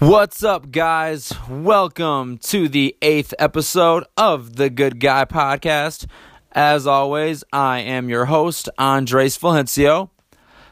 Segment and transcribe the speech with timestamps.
[0.00, 1.30] What's up, guys?
[1.46, 6.06] Welcome to the eighth episode of the Good Guy Podcast.
[6.52, 10.08] As always, I am your host, Andres Valencia.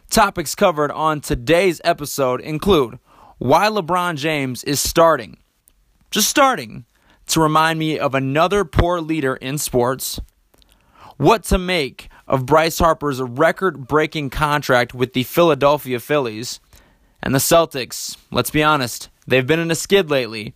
[0.08, 2.98] Topics covered on today's episode include
[3.36, 5.36] why LeBron James is starting,
[6.10, 6.86] just starting,
[7.26, 10.18] to remind me of another poor leader in sports,
[11.18, 16.60] what to make of Bryce Harper's record breaking contract with the Philadelphia Phillies,
[17.22, 20.54] and the Celtics, let's be honest, they've been in a skid lately.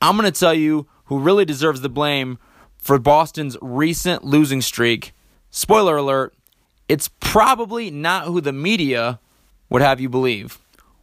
[0.00, 2.38] I'm going to tell you who really deserves the blame
[2.76, 5.12] for Boston's recent losing streak.
[5.50, 6.34] Spoiler alert,
[6.88, 9.18] it's probably not who the media
[9.68, 10.58] would have you believe.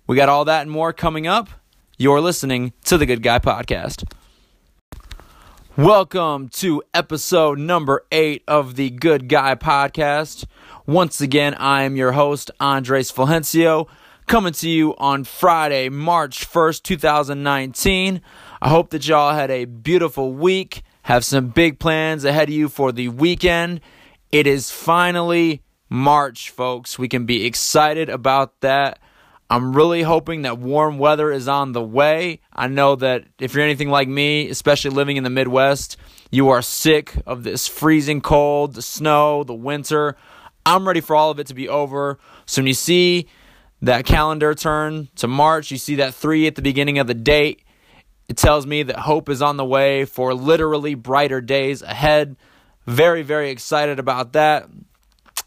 [0.08, 1.50] We got all that and more coming up.
[1.98, 4.04] You're listening to the Good Guy Podcast.
[5.78, 10.46] Welcome to episode number eight of the Good Guy Podcast.
[10.86, 13.88] Once again, I am your host, Andres Fulgencio,
[14.28, 18.22] coming to you on Friday, March 1st, 2019.
[18.62, 22.68] I hope that y'all had a beautiful week, have some big plans ahead of you
[22.68, 23.82] for the weekend.
[24.32, 26.98] It is finally March, folks.
[26.98, 29.00] We can be excited about that.
[29.52, 32.42] I'm really hoping that warm weather is on the way.
[32.52, 35.98] I know that if you're anything like me, especially living in the Midwest,
[36.32, 40.18] you are sick of this freezing cold, the snow, the winter.
[40.66, 42.18] I'm ready for all of it to be over.
[42.48, 43.28] So when you see
[43.86, 47.62] that calendar turn to March, you see that three at the beginning of the date,
[48.28, 52.36] it tells me that hope is on the way for literally brighter days ahead.
[52.86, 54.68] Very, very excited about that.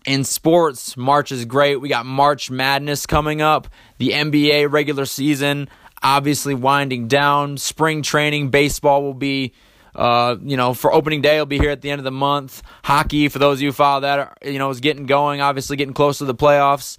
[0.04, 1.76] In sports, March is great.
[1.76, 5.68] We got March Madness coming up, the NBA regular season
[6.02, 7.56] obviously winding down.
[7.56, 9.52] Spring training, baseball will be,
[9.98, 12.62] uh, you know, for opening day, will be here at the end of the month.
[12.84, 15.92] Hockey, for those of you who follow that, you know, is getting going, obviously getting
[15.92, 16.98] close to the playoffs.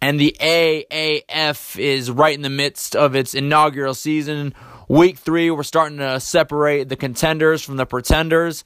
[0.00, 4.54] And the AAF is right in the midst of its inaugural season.
[4.88, 8.64] Week three, we're starting to separate the contenders from the pretenders.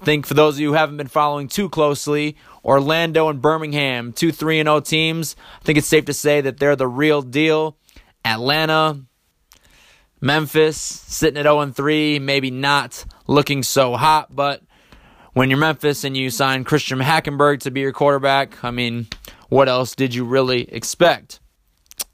[0.00, 4.14] I think for those of you who haven't been following too closely, Orlando and Birmingham,
[4.14, 5.36] two 3 0 teams.
[5.60, 7.76] I think it's safe to say that they're the real deal.
[8.24, 9.04] Atlanta,
[10.20, 14.62] Memphis sitting at 0 3, maybe not looking so hot, but
[15.32, 19.06] when you're Memphis and you sign Christian Hackenberg to be your quarterback, I mean,
[19.48, 21.40] what else did you really expect?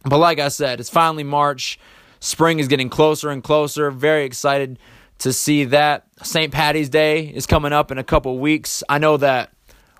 [0.04, 1.78] But like I said, it's finally March.
[2.20, 3.91] Spring is getting closer and closer.
[3.91, 4.78] Very excited
[5.19, 6.06] to see that.
[6.22, 6.53] St.
[6.53, 8.82] Patty's Day is coming up in a couple weeks.
[8.88, 9.53] I know that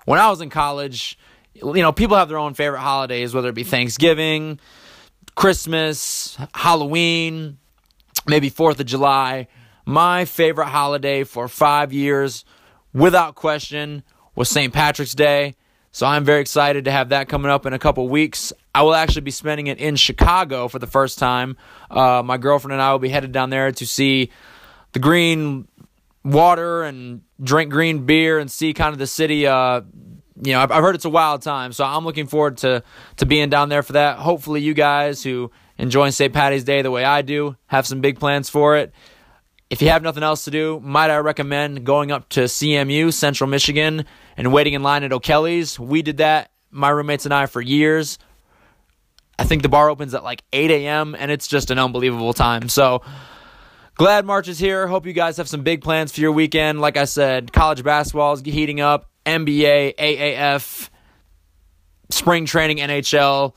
[0.05, 1.17] when I was in college,
[1.53, 4.59] you know, people have their own favorite holidays, whether it be Thanksgiving,
[5.35, 7.57] Christmas, Halloween,
[8.27, 9.47] maybe 4th of July.
[9.85, 12.43] My favorite holiday for five years,
[12.93, 14.03] without question,
[14.35, 14.73] was St.
[14.73, 15.55] Patrick's Day.
[15.91, 18.51] So I'm very excited to have that coming up in a couple weeks.
[18.73, 21.55] I will actually be spending it in Chicago for the first time.
[21.89, 24.29] Uh, my girlfriend and I will be headed down there to see
[24.91, 25.69] the green
[26.25, 29.47] water and drink green beer and see kind of the city.
[29.47, 29.81] Uh,
[30.43, 32.83] you know, I've, I've heard it's a wild time, so I'm looking forward to
[33.17, 34.17] to being down there for that.
[34.17, 36.33] Hopefully, you guys who enjoy St.
[36.33, 38.93] Patty's Day the way I do have some big plans for it.
[39.69, 43.49] If you have nothing else to do, might I recommend going up to CMU, Central
[43.49, 44.05] Michigan,
[44.37, 45.79] and waiting in line at O'Kelly's?
[45.79, 48.19] We did that, my roommates and I, for years.
[49.39, 52.69] I think the bar opens at like 8 a.m., and it's just an unbelievable time.
[52.69, 53.01] So,
[53.95, 54.87] Glad March is here.
[54.87, 56.81] Hope you guys have some big plans for your weekend.
[56.81, 60.89] Like I said, college basketball is heating up, NBA, AAF,
[62.09, 63.55] spring training, NHL.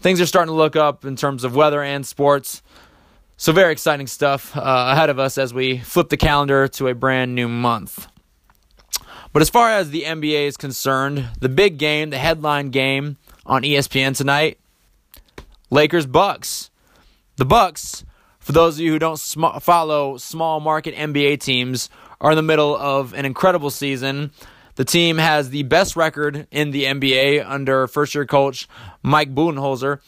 [0.00, 2.62] Things are starting to look up in terms of weather and sports.
[3.36, 6.94] So, very exciting stuff uh, ahead of us as we flip the calendar to a
[6.94, 8.08] brand new month.
[9.32, 13.16] But as far as the NBA is concerned, the big game, the headline game
[13.46, 14.58] on ESPN tonight,
[15.70, 16.70] Lakers Bucks.
[17.36, 18.04] The Bucks
[18.48, 22.42] for those of you who don't sm- follow small market NBA teams, are in the
[22.42, 24.32] middle of an incredible season.
[24.78, 28.68] The team has the best record in the NBA under first year coach
[29.02, 29.98] Mike Budenholzer.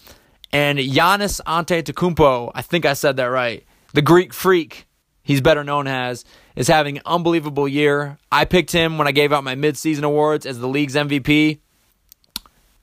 [0.53, 4.87] And Giannis Antetokounmpo, I think I said that right, the Greek freak,
[5.25, 6.25] he's better known as,
[6.55, 8.19] is having an unbelievable year.
[8.31, 11.59] I picked him when I gave out my midseason awards as the league's MVP.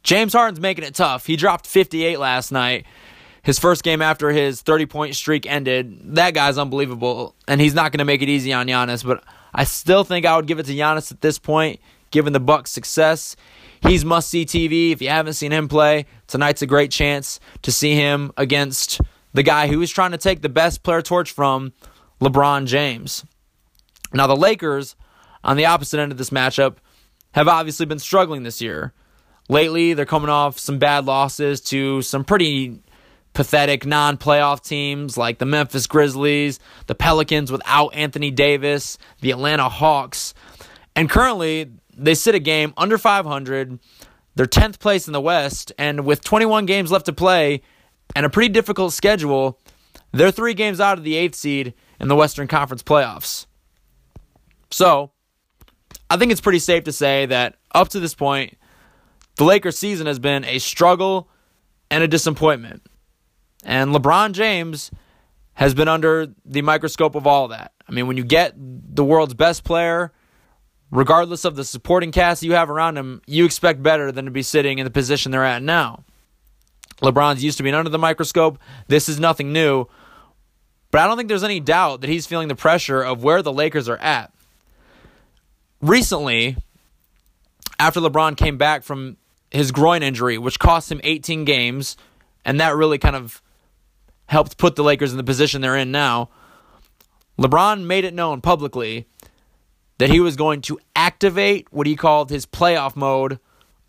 [0.04, 1.26] James Harden's making it tough.
[1.26, 2.86] He dropped 58 last night
[3.44, 6.16] his first game after his 30 point streak ended.
[6.16, 9.06] That guy's unbelievable, and he's not going to make it easy on Giannis.
[9.06, 9.24] But
[9.58, 11.82] I still think I would give it to Giannis at this point,
[12.12, 13.36] given the Bucks' success.
[13.82, 14.92] He's must see TV.
[14.92, 19.02] If you haven't seen him play, tonight's a great chance to see him against
[19.34, 21.74] the guy who is trying to take the best player torch from
[22.22, 23.26] LeBron James.
[24.14, 24.96] Now, the Lakers,
[25.44, 26.78] on the opposite end of this matchup,
[27.32, 28.94] have obviously been struggling this year.
[29.50, 32.80] Lately, they're coming off some bad losses to some pretty
[33.38, 39.70] pathetic non playoff teams like the Memphis Grizzlies, the Pelicans without Anthony Davis, the Atlanta
[39.70, 40.34] Hawks.
[40.96, 43.78] And currently, they sit a game under 500.
[44.34, 45.72] They're 10th place in the West.
[45.78, 47.62] And with 21 games left to play
[48.16, 49.60] and a pretty difficult schedule,
[50.12, 53.46] they're three games out of the eighth seed in the Western Conference playoffs.
[54.72, 55.12] So,
[56.10, 58.58] I think it's pretty safe to say that up to this point,
[59.36, 61.30] the Lakers season has been a struggle
[61.92, 62.82] and a disappointment.
[63.68, 64.90] And LeBron James
[65.56, 67.74] has been under the microscope of all that.
[67.88, 70.14] I mean, when you get the world's best player,
[70.90, 74.42] regardless of the supporting cast you have around him, you expect better than to be
[74.42, 76.06] sitting in the position they're at now.
[77.02, 78.58] LeBron's used to being under the microscope.
[78.88, 79.86] This is nothing new.
[80.90, 83.52] But I don't think there's any doubt that he's feeling the pressure of where the
[83.52, 84.32] Lakers are at.
[85.82, 86.56] Recently,
[87.78, 89.18] after LeBron came back from
[89.52, 91.98] his groin injury, which cost him 18 games,
[92.46, 93.42] and that really kind of
[94.28, 96.30] helped put the Lakers in the position they're in now.
[97.40, 99.08] LeBron made it known publicly
[99.98, 103.40] that he was going to activate what he called his playoff mode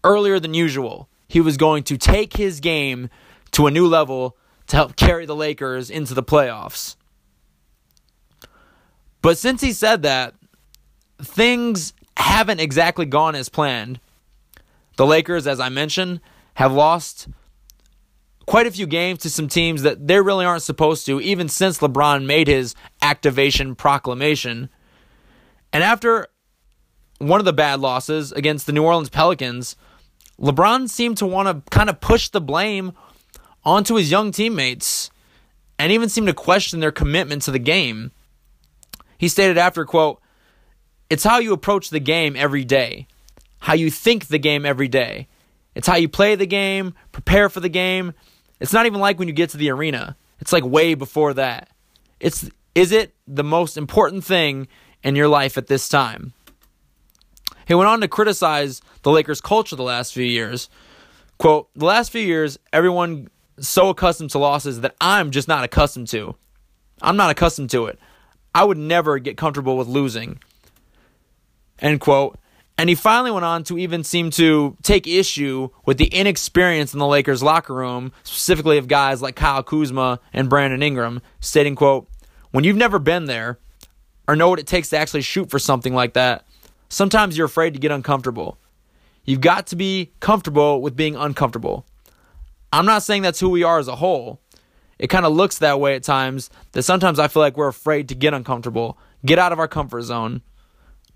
[0.05, 1.08] earlier than usual.
[1.29, 3.11] He was going to take his game
[3.52, 4.37] to a new level
[4.69, 6.96] to help carry the Lakers into the playoffs.
[9.20, 10.35] But since he said that,
[11.20, 14.00] things haven't exactly gone as planned.
[14.96, 16.20] The Lakers, as I mentioned,
[16.55, 17.29] have lost
[18.49, 21.79] quite a few games to some teams that they really aren't supposed to, even since
[21.79, 24.71] LeBron made his activation proclamation.
[25.71, 26.29] And after
[27.19, 29.77] one of the bad losses against the New Orleans Pelicans,
[30.41, 32.93] LeBron seemed to want to kind of push the blame
[33.65, 35.11] onto his young teammates
[35.79, 38.12] and even seemed to question their commitment to the game.
[39.19, 40.23] He stated after, quote,
[41.11, 43.09] It's how you approach the game every day
[43.61, 45.29] how you think the game every day.
[45.75, 48.15] It's how you play the game, prepare for the game.
[48.60, 50.16] It's not even like when you get to the arena.
[50.40, 51.69] It's like way before that.
[52.20, 54.69] It's is it the most important thing
[55.02, 56.32] in your life at this time?
[57.66, 60.70] He went on to criticize the Lakers' culture the last few years.
[61.38, 63.28] Quote, the last few years, everyone
[63.60, 66.34] so accustomed to losses that I'm just not accustomed to.
[67.02, 67.99] I'm not accustomed to it.
[68.54, 70.40] I would never get comfortable with losing.
[71.78, 72.38] End quote.
[72.78, 77.00] And he finally went on to even seem to take issue with the inexperience in
[77.00, 82.08] the Lakers locker room, specifically of guys like Kyle Kuzma and Brandon Ingram, stating, quote,
[82.52, 83.58] when you've never been there
[84.28, 86.46] or know what it takes to actually shoot for something like that,
[86.88, 88.58] sometimes you're afraid to get uncomfortable.
[89.25, 91.84] You've got to be comfortable with being uncomfortable.
[92.72, 94.40] I'm not saying that's who we are as a whole.
[95.00, 98.08] It kind of looks that way at times that sometimes I feel like we're afraid
[98.08, 100.42] to get uncomfortable, get out of our comfort zone.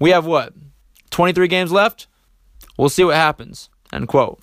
[0.01, 0.55] We have what?
[1.13, 2.09] 23 games left.
[2.77, 3.71] We'll see what happens.
[3.93, 4.41] End quote.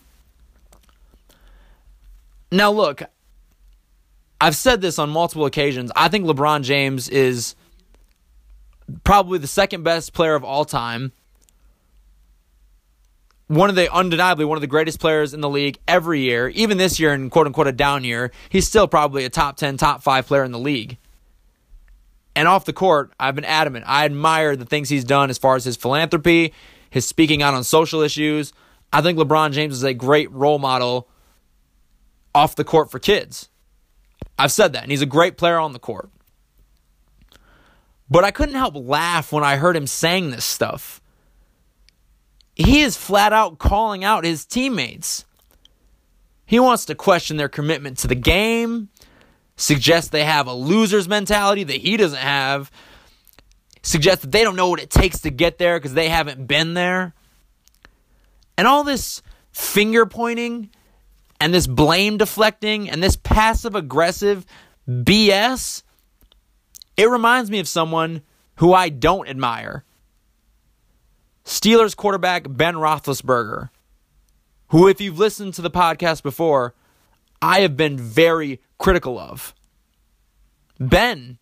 [2.51, 3.03] Now, look,
[4.39, 5.91] I've said this on multiple occasions.
[5.95, 7.55] I think LeBron James is
[9.03, 11.11] probably the second best player of all time.
[13.47, 16.49] One of the undeniably one of the greatest players in the league every year.
[16.49, 19.77] Even this year in quote unquote a down year, he's still probably a top 10,
[19.77, 20.98] top 5 player in the league.
[22.39, 23.83] And off the court, I've been adamant.
[23.85, 26.53] I admire the things he's done as far as his philanthropy,
[26.89, 28.53] his speaking out on social issues.
[28.93, 31.09] I think LeBron James is a great role model
[32.33, 33.49] off the court for kids.
[34.37, 36.11] I've said that, and he's a great player on the court.
[38.09, 41.01] But I couldn't help laugh when I heard him saying this stuff.
[42.55, 45.25] He is flat out calling out his teammates.
[46.45, 48.87] He wants to question their commitment to the game
[49.59, 52.71] suggests they have a loser's mentality that he doesn't have,
[53.83, 56.73] suggests that they don't know what it takes to get there because they haven't been
[56.73, 57.13] there.
[58.57, 60.69] And all this finger pointing
[61.41, 64.45] and this blame deflecting and this passive aggressive
[64.87, 65.83] BS,
[66.95, 68.21] it reminds me of someone
[68.55, 69.83] who I don't admire.
[71.43, 73.69] Steelers quarterback Ben Roethlisberger,
[74.69, 76.75] who, if you've listened to the podcast before,
[77.41, 79.53] I have been very critical of.
[80.79, 81.37] Ben,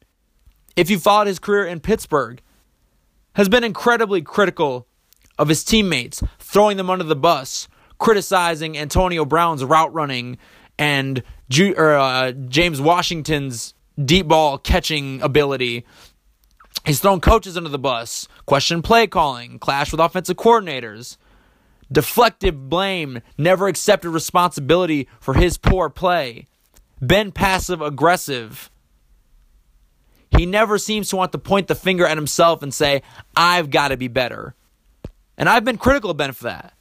[0.75, 2.41] if you followed his career in Pittsburgh,
[3.33, 4.87] has been incredibly critical
[5.37, 7.67] of his teammates, throwing them under the bus,
[7.99, 10.37] criticizing Antonio Brown's route running
[10.79, 15.85] and uh, James Washington's deep ball catching ability.
[16.85, 21.17] He's thrown coaches under the bus, questioned play calling, clashed with offensive coordinators
[21.91, 26.47] deflected blame, never accepted responsibility for his poor play,
[27.05, 28.69] been passive aggressive.
[30.31, 33.01] He never seems to want to point the finger at himself and say,
[33.35, 34.55] I've got to be better.
[35.37, 36.73] And I've been critical of Ben for that.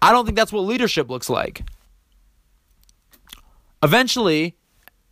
[0.00, 1.62] I don't think that's what leadership looks like.
[3.82, 4.56] Eventually,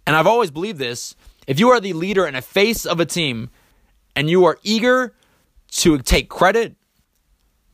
[0.06, 1.14] and I've always believed this,
[1.46, 3.50] if you are the leader and a face of a team
[4.16, 5.14] and you are eager
[5.72, 6.76] to take credit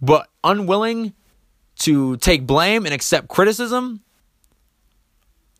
[0.01, 1.13] but unwilling
[1.81, 4.03] to take blame and accept criticism,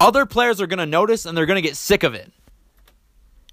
[0.01, 2.33] other players are going to notice and they're going to get sick of it.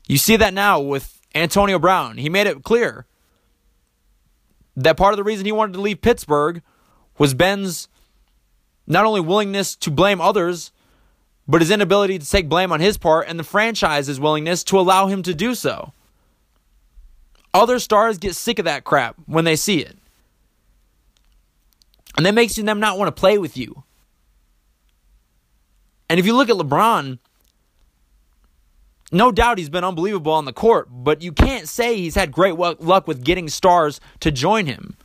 [0.08, 2.18] You see that now with Antonio Brown.
[2.18, 3.06] He made it clear
[4.76, 6.62] that part of the reason he wanted to leave Pittsburgh
[7.18, 7.90] was Ben's
[8.86, 10.72] not only willingness to blame others,
[11.48, 15.08] but his inability to take blame on his part and the franchise's willingness to allow
[15.08, 15.94] him to do so.
[17.54, 19.98] Other stars get sick of that crap when they see it.
[22.16, 23.84] And that makes them not want to play with you.
[26.10, 27.20] And if you look at LeBron,
[29.12, 32.56] no doubt he's been unbelievable on the court, but you can't say he's had great
[32.56, 34.98] luck with getting stars to join him.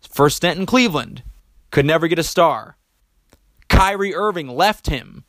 [0.00, 1.22] First stint in Cleveland,
[1.70, 2.76] could never get a star.
[3.68, 5.24] Kyrie Irving left him.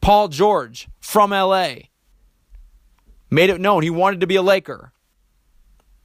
[0.00, 1.74] Paul George from LA
[3.30, 4.92] made it known he wanted to be a Laker.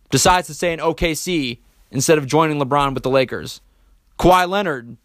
[0.09, 1.59] Decides to stay in OKC
[1.91, 3.61] instead of joining LeBron with the Lakers.
[4.17, 4.97] Kawhi Leonard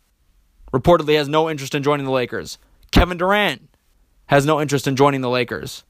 [0.74, 2.58] reportedly has no interest in joining the Lakers.
[2.90, 3.68] Kevin Durant
[4.26, 5.84] has no interest in joining the Lakers.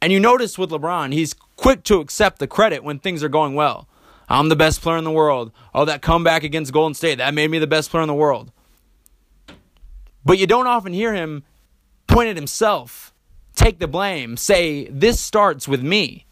[0.00, 3.54] And you notice with LeBron, he's quick to accept the credit when things are going
[3.54, 3.88] well.
[4.26, 5.52] I'm the best player in the world.
[5.74, 8.50] Oh, that comeback against Golden State, that made me the best player in the world.
[10.24, 11.44] But you don't often hear him
[12.06, 13.12] point at himself,
[13.54, 16.24] take the blame, say, This starts with me.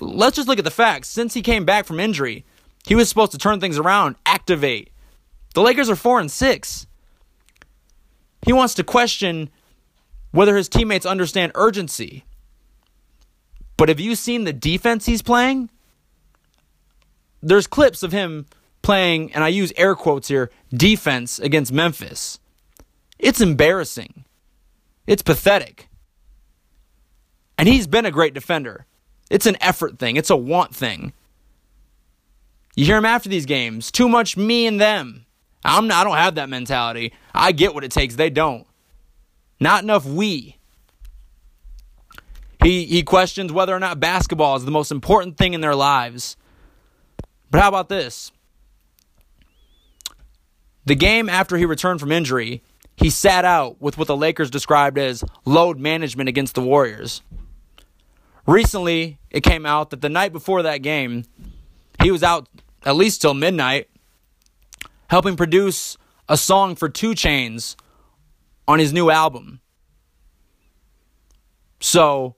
[0.00, 1.08] Let's just look at the facts.
[1.08, 2.44] Since he came back from injury,
[2.86, 4.90] he was supposed to turn things around, activate.
[5.54, 6.86] The Lakers are 4 and 6.
[8.44, 9.50] He wants to question
[10.32, 12.24] whether his teammates understand urgency.
[13.76, 15.70] But have you seen the defense he's playing?
[17.42, 18.46] There's clips of him
[18.82, 22.38] playing, and I use air quotes here, defense against Memphis.
[23.18, 24.24] It's embarrassing.
[25.06, 25.88] It's pathetic.
[27.56, 28.86] And he's been a great defender.
[29.30, 31.12] It's an effort thing, it's a want thing.
[32.76, 35.26] You hear him after these games, too much me and them.
[35.64, 37.12] I'm not, I don't have that mentality.
[37.32, 38.16] I get what it takes.
[38.16, 38.66] They don't.
[39.60, 40.58] Not enough we.
[42.62, 46.36] He he questions whether or not basketball is the most important thing in their lives.
[47.50, 48.32] But how about this?
[50.86, 52.62] The game after he returned from injury,
[52.96, 57.22] he sat out with what the Lakers described as load management against the Warriors.
[58.46, 61.24] Recently, it came out that the night before that game,
[62.02, 62.48] he was out
[62.84, 63.88] at least till midnight
[65.08, 65.96] helping produce
[66.28, 67.76] a song for 2 Chainz
[68.66, 69.60] on his new album.
[71.80, 72.36] So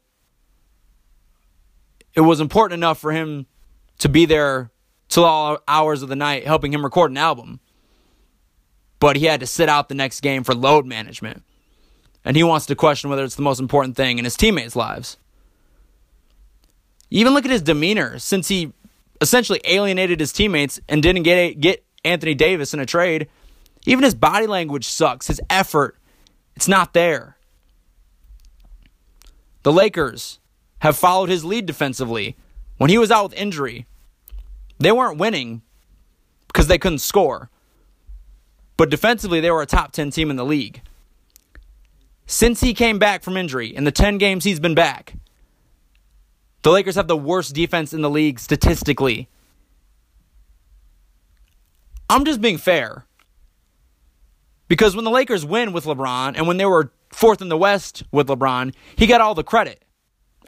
[2.14, 3.46] it was important enough for him
[3.98, 4.70] to be there
[5.08, 7.60] till all hours of the night helping him record an album.
[8.98, 11.42] But he had to sit out the next game for load management.
[12.24, 15.16] And he wants to question whether it's the most important thing in his teammates' lives.
[17.08, 18.72] Even look at his demeanor since he
[19.20, 23.28] essentially alienated his teammates and didn't get get Anthony Davis in a trade.
[23.84, 25.28] Even his body language sucks.
[25.28, 25.96] His effort,
[26.54, 27.36] it's not there.
[29.62, 30.38] The Lakers
[30.80, 32.36] have followed his lead defensively.
[32.78, 33.86] When he was out with injury,
[34.78, 35.62] they weren't winning
[36.48, 37.50] because they couldn't score.
[38.76, 40.82] But defensively, they were a top 10 team in the league.
[42.26, 45.14] Since he came back from injury, in the 10 games he's been back,
[46.66, 49.28] the Lakers have the worst defense in the league statistically.
[52.10, 53.06] I'm just being fair.
[54.66, 58.02] Because when the Lakers win with LeBron and when they were fourth in the West
[58.10, 59.84] with LeBron, he got all the credit.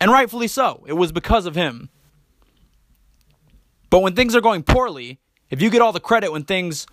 [0.00, 0.82] And rightfully so.
[0.88, 1.88] It was because of him.
[3.88, 5.20] But when things are going poorly,
[5.50, 6.88] if you get all the credit when things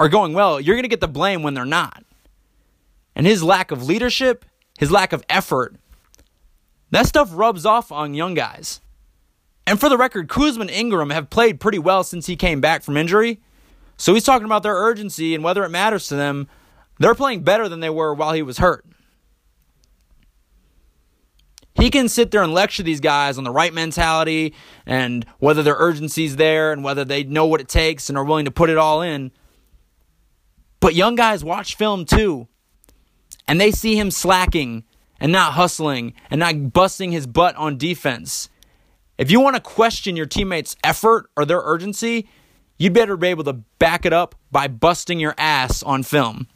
[0.00, 2.04] are going well, you're going to get the blame when they're not.
[3.14, 4.44] And his lack of leadership,
[4.80, 5.76] his lack of effort,
[6.94, 8.80] that stuff rubs off on young guys.
[9.66, 12.84] And for the record, Kuzma and Ingram have played pretty well since he came back
[12.84, 13.40] from injury.
[13.96, 16.46] So he's talking about their urgency and whether it matters to them.
[17.00, 18.86] They're playing better than they were while he was hurt.
[21.74, 24.54] He can sit there and lecture these guys on the right mentality
[24.86, 28.44] and whether their urgency's there and whether they know what it takes and are willing
[28.44, 29.32] to put it all in.
[30.78, 32.46] But young guys watch film too,
[33.48, 34.84] and they see him slacking
[35.20, 38.48] and not hustling and not busting his butt on defense
[39.16, 42.28] if you want to question your teammates' effort or their urgency,
[42.78, 46.48] you better be able to back it up by busting your ass on film.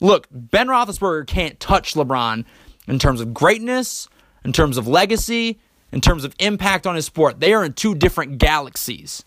[0.00, 2.44] Look, Ben Roethlisberger can't touch LeBron
[2.86, 4.08] in terms of greatness,
[4.44, 5.60] in terms of legacy,
[5.92, 7.40] in terms of impact on his sport.
[7.40, 9.24] They are in two different galaxies.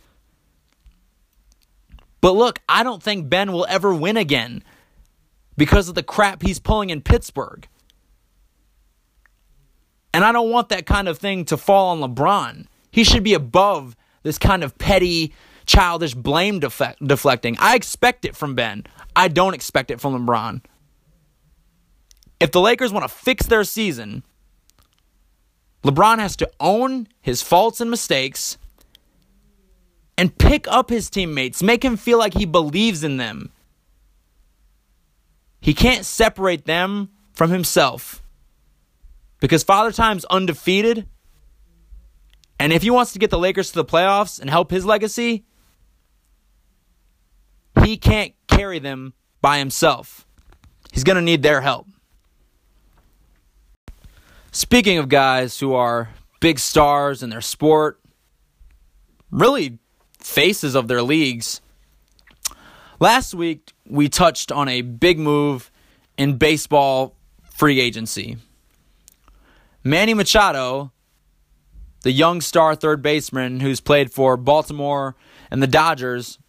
[2.22, 4.64] But look, I don't think Ben will ever win again
[5.58, 7.68] because of the crap he's pulling in Pittsburgh.
[10.14, 12.68] And I don't want that kind of thing to fall on LeBron.
[12.92, 15.34] He should be above this kind of petty,
[15.66, 17.58] childish blame deflecting.
[17.60, 18.86] I expect it from Ben.
[19.16, 20.62] I don't expect it from LeBron.
[22.40, 24.24] If the Lakers want to fix their season,
[25.84, 28.58] LeBron has to own his faults and mistakes
[30.18, 33.52] and pick up his teammates, make him feel like he believes in them.
[35.64, 38.22] He can't separate them from himself
[39.40, 41.08] because Father Time's undefeated.
[42.60, 45.46] And if he wants to get the Lakers to the playoffs and help his legacy,
[47.82, 50.28] he can't carry them by himself.
[50.92, 51.88] He's going to need their help.
[54.52, 56.10] Speaking of guys who are
[56.42, 58.02] big stars in their sport,
[59.32, 59.80] really
[60.20, 61.62] faces of their leagues,
[63.00, 65.72] last week we touched on a big move
[66.18, 67.16] in baseball
[67.52, 68.38] free agency.
[69.84, 70.92] Manny Machado,
[72.04, 75.16] the young star third baseman who's played for Baltimore
[75.52, 76.40] and the Dodgers,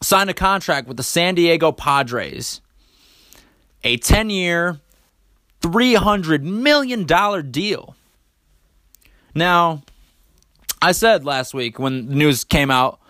[0.00, 2.60] signed a contract with the San Diego Padres.
[3.84, 4.80] A 10 year,
[5.60, 7.04] $300 million
[7.50, 7.96] deal.
[9.34, 9.82] Now,
[10.80, 13.00] I said last week when the news came out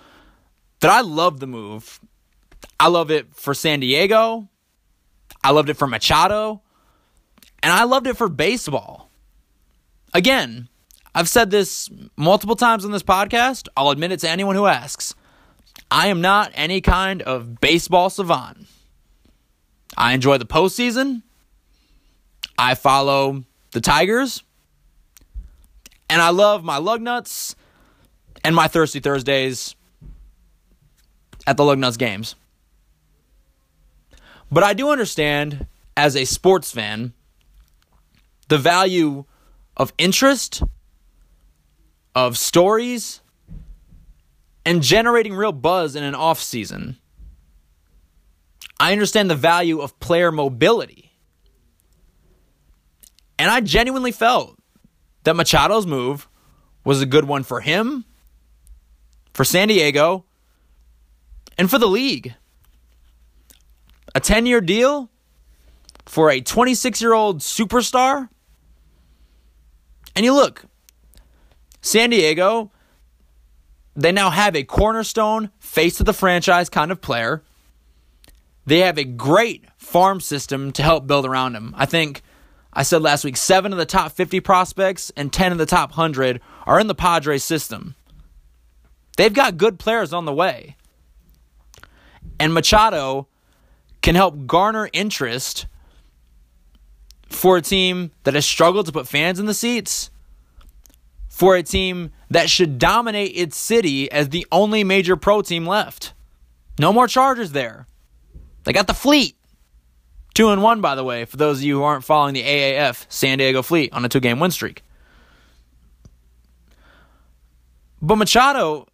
[0.80, 2.00] that I love the move.
[2.80, 4.48] I love it for San Diego.
[5.42, 6.62] I loved it for Machado.
[7.62, 9.10] And I loved it for baseball.
[10.14, 10.68] Again,
[11.14, 13.68] I've said this multiple times on this podcast.
[13.76, 15.14] I'll admit it to anyone who asks.
[15.90, 18.66] I am not any kind of baseball savant.
[19.96, 21.22] I enjoy the postseason.
[22.56, 24.44] I follow the Tigers.
[26.10, 27.54] And I love my Lugnuts
[28.44, 29.74] and my Thirsty Thursdays
[31.46, 32.34] at the Lugnuts games.
[34.50, 37.12] But I do understand as a sports fan
[38.48, 39.24] the value
[39.76, 40.62] of interest,
[42.14, 43.20] of stories,
[44.64, 46.98] and generating real buzz in an off season.
[48.80, 51.12] I understand the value of player mobility.
[53.38, 54.58] And I genuinely felt
[55.24, 56.28] that Machado's move
[56.84, 58.04] was a good one for him,
[59.34, 60.24] for San Diego,
[61.56, 62.34] and for the league.
[64.14, 65.10] A 10 year deal
[66.06, 68.28] for a 26 year old superstar.
[70.16, 70.64] And you look,
[71.80, 72.72] San Diego,
[73.94, 77.42] they now have a cornerstone, face of the franchise kind of player.
[78.66, 81.74] They have a great farm system to help build around him.
[81.76, 82.22] I think
[82.72, 85.90] I said last week, seven of the top 50 prospects and 10 of the top
[85.90, 87.94] 100 are in the Padres system.
[89.16, 90.76] They've got good players on the way.
[92.38, 93.27] And Machado
[94.02, 95.66] can help garner interest
[97.28, 100.10] for a team that has struggled to put fans in the seats,
[101.28, 106.14] for a team that should dominate its city as the only major pro team left.
[106.78, 107.86] No more Chargers there.
[108.64, 109.36] They got the fleet.
[110.34, 113.06] Two and one, by the way, for those of you who aren't following the AAF
[113.08, 114.82] San Diego Fleet on a two game win streak.
[118.00, 118.86] But Machado,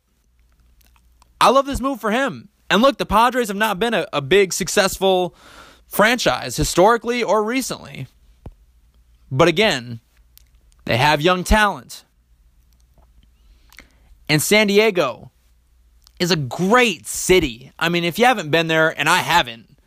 [1.41, 2.49] I love this move for him.
[2.71, 5.35] And look, the Padres have not been a, a big, successful
[5.87, 8.07] franchise historically or recently.
[9.31, 10.01] But again,
[10.85, 12.05] they have young talent.
[14.29, 15.31] And San Diego
[16.19, 17.73] is a great city.
[17.79, 19.79] I mean, if you haven't been there, and I haven't,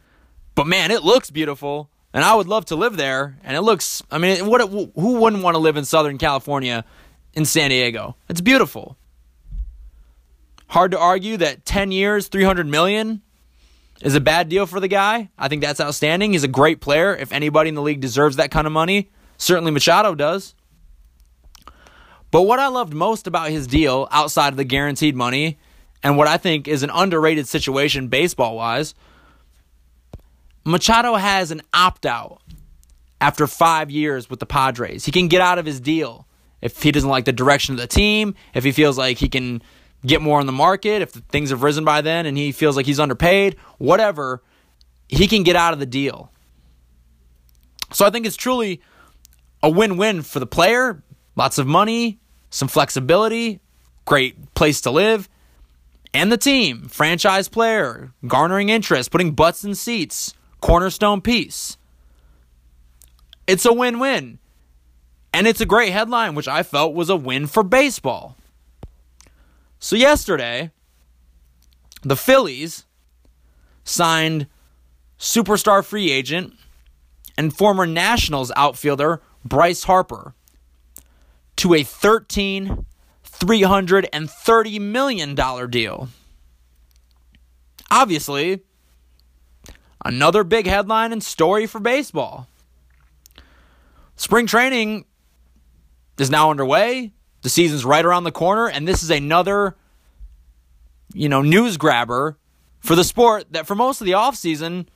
[0.55, 3.37] but man, it looks beautiful, and I would love to live there.
[3.43, 6.85] And it looks, I mean, what who wouldn't want to live in Southern California,
[7.33, 8.15] in San Diego?
[8.29, 8.97] It's beautiful.
[10.69, 13.21] Hard to argue that 10 years, 300 million
[14.01, 15.29] is a bad deal for the guy.
[15.37, 16.33] I think that's outstanding.
[16.33, 17.15] He's a great player.
[17.15, 20.55] If anybody in the league deserves that kind of money, certainly Machado does.
[22.29, 25.57] But what I loved most about his deal outside of the guaranteed money
[26.03, 28.93] and what I think is an underrated situation baseball wise
[30.67, 32.41] Machado has an opt out
[33.21, 35.05] after five years with the Padres.
[35.05, 36.27] He can get out of his deal
[36.61, 39.61] if he doesn't like the direction of the team, if he feels like he can
[40.07, 42.85] get more on the market, if things have risen by then and he feels like
[42.85, 44.41] he's underpaid, whatever,
[45.07, 46.31] he can get out of the deal.
[47.91, 48.81] So I think it's truly
[49.61, 51.03] a win win for the player.
[51.35, 53.59] Lots of money, some flexibility,
[54.05, 55.29] great place to live,
[56.13, 61.77] and the team, franchise player, garnering interest, putting butts in seats, cornerstone piece.
[63.45, 64.39] It's a win win.
[65.33, 68.35] And it's a great headline, which I felt was a win for baseball.
[69.87, 70.71] So, yesterday,
[72.03, 72.83] the Phillies
[73.85, 74.47] signed
[75.17, 76.55] superstar free agent
[77.37, 80.33] and former Nationals outfielder Bryce Harper
[81.55, 82.83] to a 13
[83.23, 85.35] $330 million
[85.69, 86.09] deal.
[87.89, 88.63] Obviously,
[90.03, 92.49] another big headline and story for baseball.
[94.17, 95.05] Spring training
[96.19, 97.13] is now underway.
[97.47, 99.77] The season's right around the corner, and this is another,
[101.13, 102.35] you know, news grabber
[102.81, 104.87] for the sport that for most of the offseason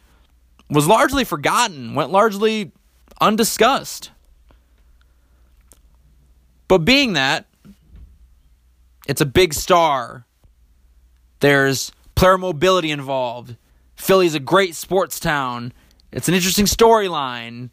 [0.69, 2.73] was largely forgotten, went largely
[3.21, 4.11] undiscussed.
[6.67, 7.45] But being that,
[9.07, 10.25] it's a big star.
[11.39, 13.55] There's player mobility involved.
[13.95, 15.71] Philly's a great sports town.
[16.11, 17.69] It's an interesting storyline.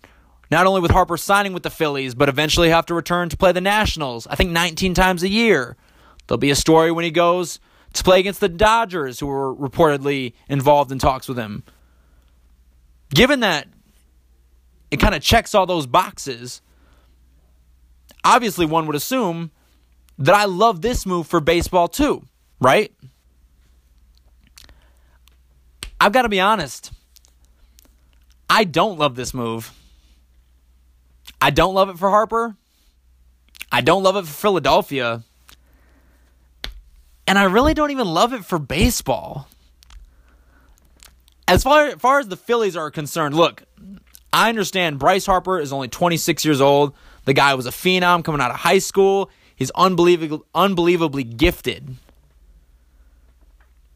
[0.51, 3.53] Not only with Harper signing with the Phillies, but eventually have to return to play
[3.53, 4.27] the Nationals.
[4.27, 5.77] I think 19 times a year.
[6.27, 7.61] There'll be a story when he goes
[7.95, 11.65] to play against the Dodgers, who were reportedly involved in talks with him.
[13.11, 13.69] Given that
[14.91, 16.63] it kind of checks all those boxes,
[18.25, 19.51] obviously one would assume
[20.19, 22.25] that I love this move for baseball too,
[22.61, 22.93] right?
[26.01, 26.93] I've got to be honest.
[28.51, 29.73] I don't love this move.
[31.41, 32.57] I don't love it for Harper.
[33.71, 35.23] I don't love it for Philadelphia.
[37.27, 39.49] And I really don't even love it for baseball.
[41.47, 43.63] As far, as far as the Phillies are concerned, look,
[44.33, 46.95] I understand Bryce Harper is only 26 years old.
[47.25, 49.31] The guy was a phenom coming out of high school.
[49.55, 51.97] He's unbelievably, unbelievably gifted.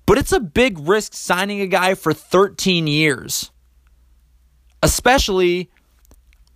[0.07, 3.51] But it's a big risk signing a guy for 13 years,
[4.83, 5.71] especially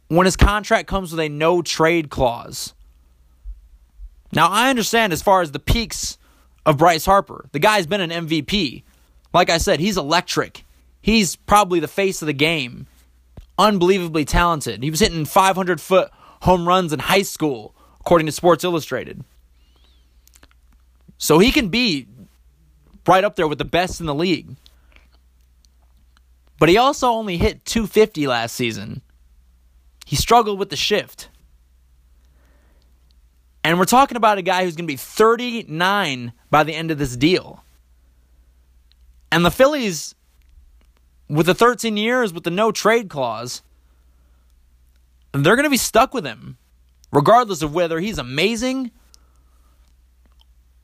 [0.09, 2.75] when his contract comes with a no trade clause.
[4.33, 6.19] Now, I understand as far as the peaks
[6.65, 7.49] of Bryce Harper.
[7.53, 8.83] The guy's been an MVP.
[9.33, 10.65] Like I said, he's electric.
[11.01, 12.87] He's probably the face of the game.
[13.59, 14.83] Unbelievably talented.
[14.83, 16.11] He was hitting 500 foot
[16.43, 19.25] home runs in high school, according to Sports Illustrated.
[21.19, 22.07] So he can be
[23.07, 24.57] right up there with the best in the league.
[26.59, 29.03] But he also only hit 250 last season.
[30.07, 31.29] He struggled with the shift.
[33.65, 36.99] And we're talking about a guy who's going to be 39 by the end of
[36.99, 37.65] this deal.
[39.33, 40.15] And the Phillies,
[41.29, 43.63] with the 13 years, with the no trade clause,
[45.33, 46.57] they're going to be stuck with him,
[47.11, 48.93] regardless of whether he's amazing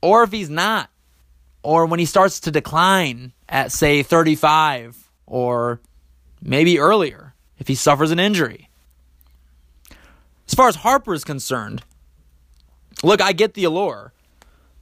[0.01, 0.89] or if he's not
[1.63, 5.79] or when he starts to decline at, say, 35 or
[6.41, 8.69] maybe earlier if he suffers an injury.
[10.47, 11.83] As far as Harper is concerned,
[13.03, 14.13] look, I get the allure.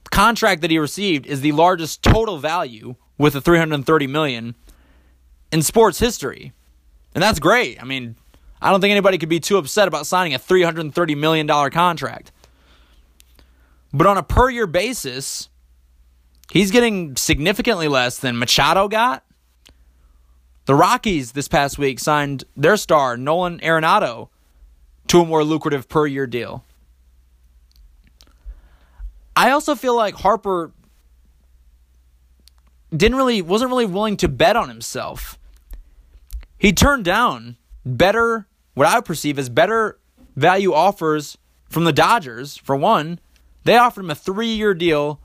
[0.04, 4.54] The contract that he received is the largest total value with the 330 million
[5.50, 6.52] in sports history.
[7.14, 7.80] And that's great.
[7.80, 8.16] I mean,
[8.60, 12.32] I don't think anybody could be too upset about signing a $330 million contract.
[13.92, 15.50] But on a per year basis,
[16.52, 19.24] He's getting significantly less than Machado got.
[20.66, 24.28] The Rockies this past week signed their star, Nolan Arenado,
[25.08, 26.64] to a more lucrative per year deal.
[29.34, 30.72] I also feel like Harper
[32.94, 35.38] didn't really wasn't really willing to bet on himself.
[36.58, 39.98] He turned down better what I perceive as better
[40.36, 41.38] value offers
[41.68, 42.56] from the Dodgers.
[42.56, 43.18] For one,
[43.64, 45.20] they offered him a 3-year deal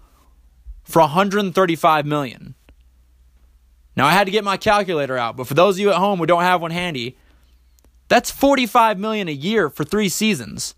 [0.84, 2.56] for 135 million.
[3.96, 6.20] Now I had to get my calculator out, but for those of you at home
[6.20, 7.18] who don't have one handy,
[8.08, 10.76] that's 45 million a year for 3 seasons.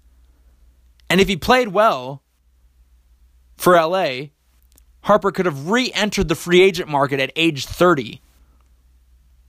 [1.09, 2.23] And if he played well
[3.57, 4.27] for LA,
[5.01, 8.21] Harper could have re-entered the free agent market at age 30,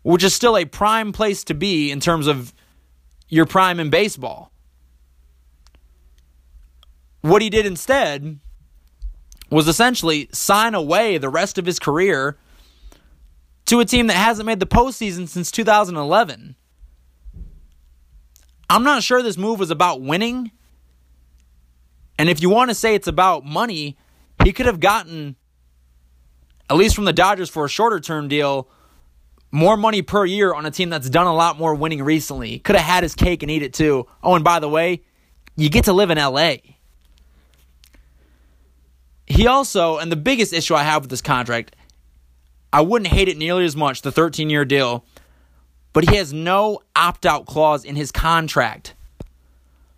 [0.02, 2.54] which is still a prime place to be in terms of
[3.28, 4.50] your prime in baseball.
[7.20, 8.38] What he did instead
[9.50, 12.38] was essentially sign away the rest of his career
[13.66, 16.56] to a team that hasn't made the postseason since 2011.
[18.70, 20.52] I'm not sure this move was about winning.
[22.18, 23.98] And if you want to say it's about money,
[24.44, 25.34] he could have gotten,
[26.70, 28.68] at least from the Dodgers for a shorter term deal,
[29.50, 32.60] more money per year on a team that's done a lot more winning recently.
[32.60, 34.06] Could have had his cake and eat it too.
[34.22, 35.02] Oh, and by the way,
[35.56, 36.54] you get to live in LA.
[39.26, 41.74] He also, and the biggest issue I have with this contract,
[42.72, 45.04] I wouldn't hate it nearly as much, the 13 year deal,
[45.92, 48.94] but he has no opt out clause in his contract.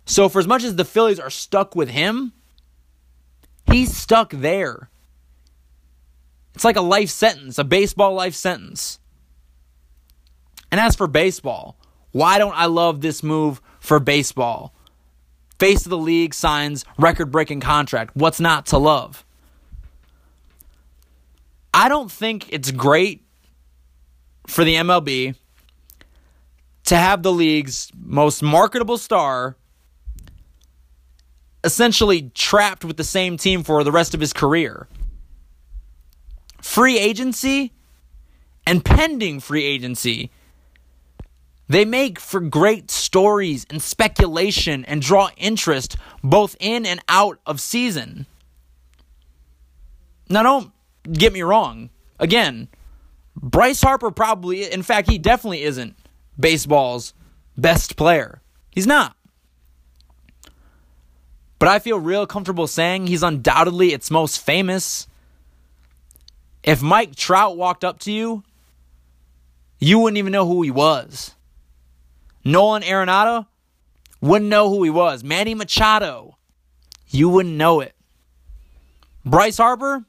[0.05, 2.33] So, for as much as the Phillies are stuck with him,
[3.65, 4.89] he's stuck there.
[6.55, 8.99] It's like a life sentence, a baseball life sentence.
[10.71, 11.77] And as for baseball,
[12.11, 14.73] why don't I love this move for baseball?
[15.59, 18.15] Face of the league signs record breaking contract.
[18.15, 19.25] What's not to love?
[21.73, 23.23] I don't think it's great
[24.47, 25.35] for the MLB
[26.93, 29.57] to have the league's most marketable star
[31.63, 34.87] essentially trapped with the same team for the rest of his career.
[36.61, 37.73] Free agency
[38.67, 40.29] and pending free agency.
[41.67, 47.59] They make for great stories and speculation and draw interest both in and out of
[47.59, 48.27] season.
[50.29, 50.71] Now, don't
[51.11, 51.89] get me wrong.
[52.19, 52.67] Again,
[53.35, 55.95] Bryce Harper probably, in fact, he definitely isn't
[56.39, 57.13] baseball's
[57.57, 58.41] best player.
[58.71, 59.15] He's not.
[61.59, 65.07] But I feel real comfortable saying he's undoubtedly its most famous.
[66.61, 68.43] If Mike Trout walked up to you,
[69.79, 71.35] you wouldn't even know who he was.
[72.43, 73.47] Nolan Arenado
[74.21, 75.23] wouldn't know who he was.
[75.23, 76.37] Manny Machado,
[77.09, 77.95] you wouldn't know it.
[79.25, 80.03] Bryce Harper,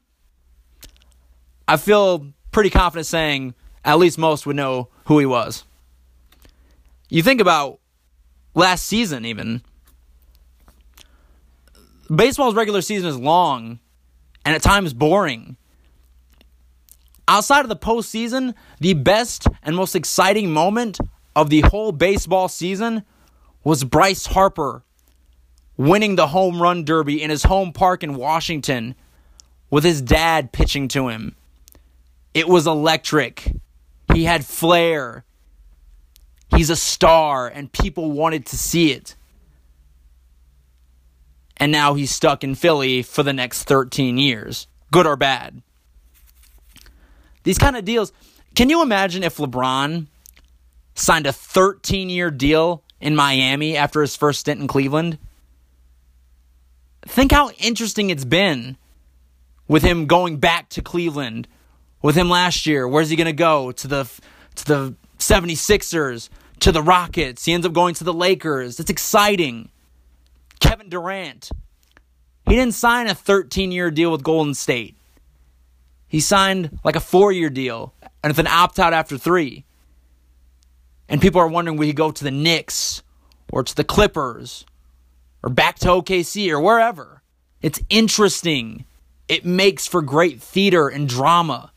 [1.68, 5.64] I feel pretty confident saying at least most would know who he was.
[7.08, 7.80] You think about
[8.54, 9.62] last season, even.
[12.14, 13.78] Baseball's regular season is long
[14.44, 15.56] and at times boring.
[17.26, 20.98] Outside of the postseason, the best and most exciting moment
[21.34, 23.02] of the whole baseball season
[23.62, 24.84] was Bryce Harper
[25.76, 28.94] winning the home run derby in his home park in Washington
[29.70, 31.34] with his dad pitching to him.
[32.34, 33.52] It was electric.
[34.12, 35.24] He had flair.
[36.56, 39.16] He's a star, and people wanted to see it.
[41.56, 45.62] And now he's stuck in Philly for the next 13 years, good or bad.
[47.44, 48.12] These kind of deals.
[48.54, 50.06] Can you imagine if LeBron
[50.94, 55.18] signed a 13 year deal in Miami after his first stint in Cleveland?
[57.02, 58.76] Think how interesting it's been
[59.68, 61.48] with him going back to Cleveland.
[62.00, 63.72] With him last year, where's he going to go?
[63.72, 64.10] To the
[64.56, 66.28] to the 76ers,
[66.60, 67.44] to the Rockets.
[67.44, 68.80] He ends up going to the Lakers.
[68.80, 69.70] It's exciting.
[70.60, 71.50] Kevin Durant.
[72.46, 74.96] He didn't sign a 13 year deal with Golden State.
[76.06, 79.64] He signed like a four year deal and with an opt out after three.
[81.08, 83.02] And people are wondering will he go to the Knicks
[83.52, 84.64] or to the Clippers
[85.42, 87.22] or back to OKC or wherever.
[87.60, 88.84] It's interesting.
[89.28, 91.72] It makes for great theater and drama.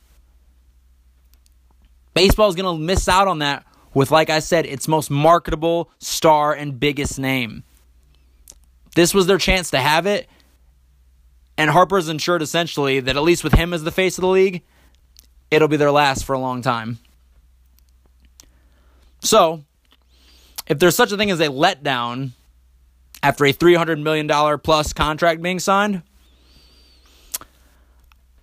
[2.13, 3.65] Baseball is going to miss out on that
[3.97, 7.63] with, like I said, its most marketable star and biggest name.
[8.93, 10.29] This was their chance to have it.
[11.57, 14.61] And Harper's ensured essentially that at least with him as the face of the league,
[15.49, 16.99] it'll be their last for a long time.
[19.21, 19.63] So,
[20.67, 22.33] if there's such a thing as a letdown
[23.23, 26.03] after a $300 million plus contract being signed,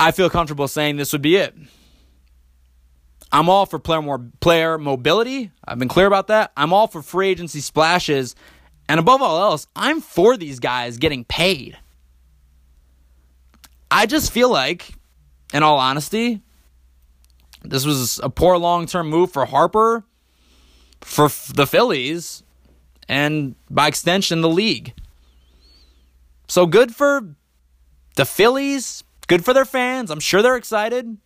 [0.00, 1.54] I feel comfortable saying this would be it.
[3.34, 5.50] I'm all for player more player mobility.
[5.64, 6.52] I've been clear about that.
[6.56, 8.36] I'm all for free agency splashes,
[8.88, 11.76] and above all else, I'm for these guys getting paid.
[13.90, 14.94] I just feel like,
[15.52, 16.42] in all honesty,
[17.64, 20.04] this was a poor long term move for Harper
[21.00, 22.44] for the Phillies
[23.08, 24.94] and by extension the league.
[26.46, 27.34] So good for
[28.14, 30.12] the Phillies, good for their fans.
[30.12, 31.16] I'm sure they're excited.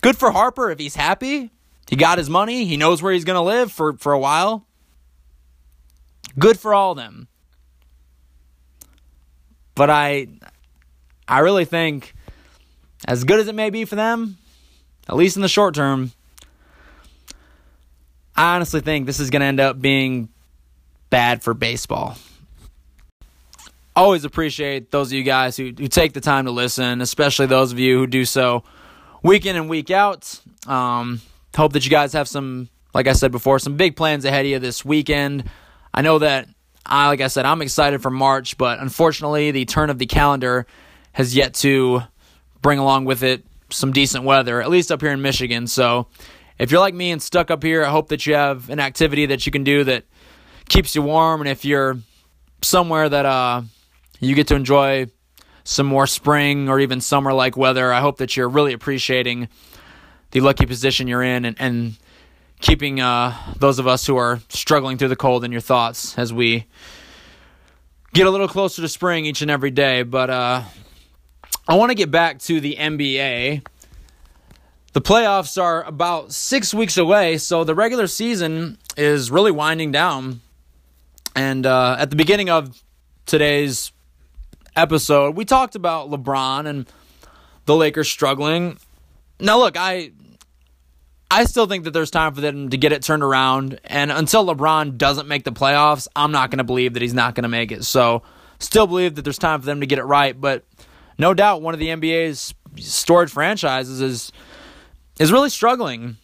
[0.00, 1.50] Good for Harper if he's happy.
[1.88, 4.66] He got his money, he knows where he's going to live for, for a while.
[6.38, 7.28] Good for all of them.
[9.74, 10.26] But I
[11.28, 12.14] I really think
[13.06, 14.38] as good as it may be for them,
[15.08, 16.12] at least in the short term,
[18.34, 20.28] I honestly think this is going to end up being
[21.10, 22.16] bad for baseball.
[23.94, 27.72] Always appreciate those of you guys who, who take the time to listen, especially those
[27.72, 28.62] of you who do so
[29.26, 30.40] week in and week out.
[30.68, 31.20] Um,
[31.54, 34.50] hope that you guys have some, like I said before, some big plans ahead of
[34.50, 35.44] you this weekend.
[35.92, 36.48] I know that
[36.84, 40.66] I, like I said, I'm excited for March, but unfortunately, the turn of the calendar
[41.12, 42.02] has yet to
[42.62, 45.66] bring along with it some decent weather, at least up here in Michigan.
[45.66, 46.06] So
[46.58, 49.26] if you're like me and stuck up here, I hope that you have an activity
[49.26, 50.04] that you can do that
[50.68, 51.40] keeps you warm.
[51.40, 51.98] And if you're
[52.62, 53.62] somewhere that uh,
[54.20, 55.06] you get to enjoy
[55.66, 59.48] some more spring or even summer like weather, I hope that you're really appreciating
[60.30, 61.96] the lucky position you're in and, and
[62.60, 66.32] keeping uh, those of us who are struggling through the cold in your thoughts as
[66.32, 66.66] we
[68.14, 70.04] get a little closer to spring each and every day.
[70.04, 70.62] But uh,
[71.66, 73.66] I want to get back to the NBA.
[74.92, 80.42] The playoffs are about six weeks away, so the regular season is really winding down.
[81.34, 82.80] And uh, at the beginning of
[83.26, 83.90] today's
[84.76, 86.86] episode, we talked about LeBron and
[87.64, 88.78] the Lakers struggling.
[89.40, 90.12] Now, look, I
[91.30, 93.80] I still think that there's time for them to get it turned around.
[93.84, 97.34] And until LeBron doesn't make the playoffs, I'm not going to believe that he's not
[97.34, 97.84] going to make it.
[97.84, 98.22] So,
[98.58, 100.40] still believe that there's time for them to get it right.
[100.40, 100.64] But
[101.18, 104.32] no doubt, one of the NBA's storage franchises is
[105.18, 106.16] is really struggling.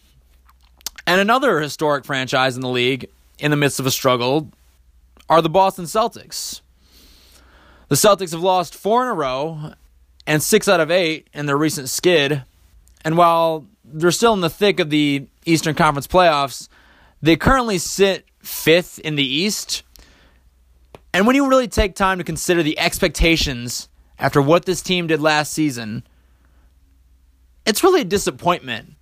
[1.05, 4.49] And another historic franchise in the league, in the midst of a struggle,
[5.29, 6.61] are the Boston Celtics.
[7.93, 9.73] The Celtics have lost four in a row
[10.25, 12.41] and six out of eight in their recent skid.
[13.05, 16.69] And while they're still in the thick of the Eastern Conference playoffs,
[17.21, 19.83] they currently sit fifth in the East.
[21.13, 25.21] And when you really take time to consider the expectations after what this team did
[25.21, 26.01] last season,
[27.63, 28.95] it's really a disappointment.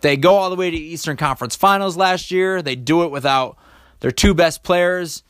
[0.00, 2.62] They go all the way to Eastern Conference Finals last year.
[2.62, 3.58] They do it without
[3.98, 5.24] their two best players.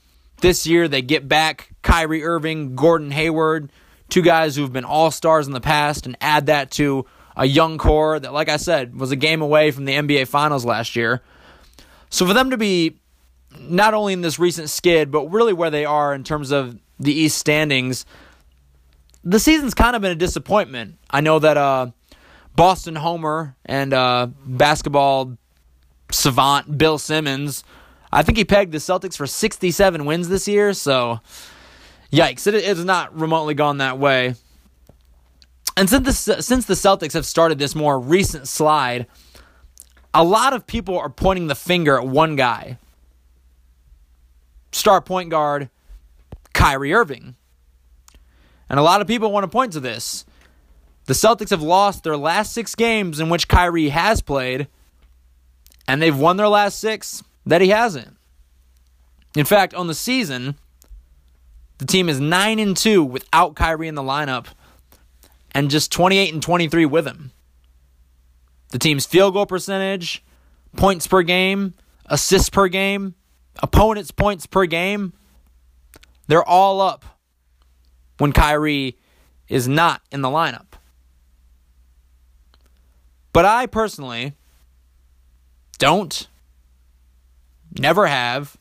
[0.45, 3.73] This year, they get back Kyrie Irving, Gordon Hayward,
[4.11, 7.79] two guys who've been all stars in the past, and add that to a young
[7.79, 11.23] core that, like I said, was a game away from the NBA Finals last year.
[12.11, 12.99] So for them to be
[13.59, 17.15] not only in this recent skid, but really where they are in terms of the
[17.15, 18.05] East standings,
[19.23, 20.99] the season's kind of been a disappointment.
[21.09, 21.87] I know that uh,
[22.55, 25.39] Boston Homer and uh, basketball
[26.11, 27.65] savant Bill Simmons,
[28.15, 30.73] I think he pegged the Celtics for 67 wins this year.
[30.73, 31.19] So,
[32.13, 32.47] yikes!
[32.47, 34.37] It, has not remotely gone that way.
[35.77, 39.09] And since the, since the Celtics have started this more recent slide,
[40.15, 42.79] a lot of people are pointing the finger at one guy
[44.71, 45.69] star point guard
[46.53, 47.35] Kyrie Irving.
[48.69, 50.25] And a lot of people want to point to this.
[51.07, 54.69] The Celtics have lost their last six games in which Kyrie has played,
[55.87, 58.17] and they've won their last six that he hasn't.
[59.37, 60.57] In fact, on the season,
[61.79, 64.47] the team is 9 and 2 without Kyrie in the lineup
[65.53, 67.33] and just 28 and 23 with him.
[68.71, 70.25] The team's field goal percentage,
[70.77, 71.75] points per game,
[72.07, 73.15] assists per game,
[73.63, 75.13] opponents' points per game,
[76.27, 77.05] they're all up
[78.19, 78.97] when Kyrie
[79.49, 80.67] is not in the lineup.
[83.33, 84.35] But I personally
[85.79, 86.29] don't,
[87.79, 88.57] never have,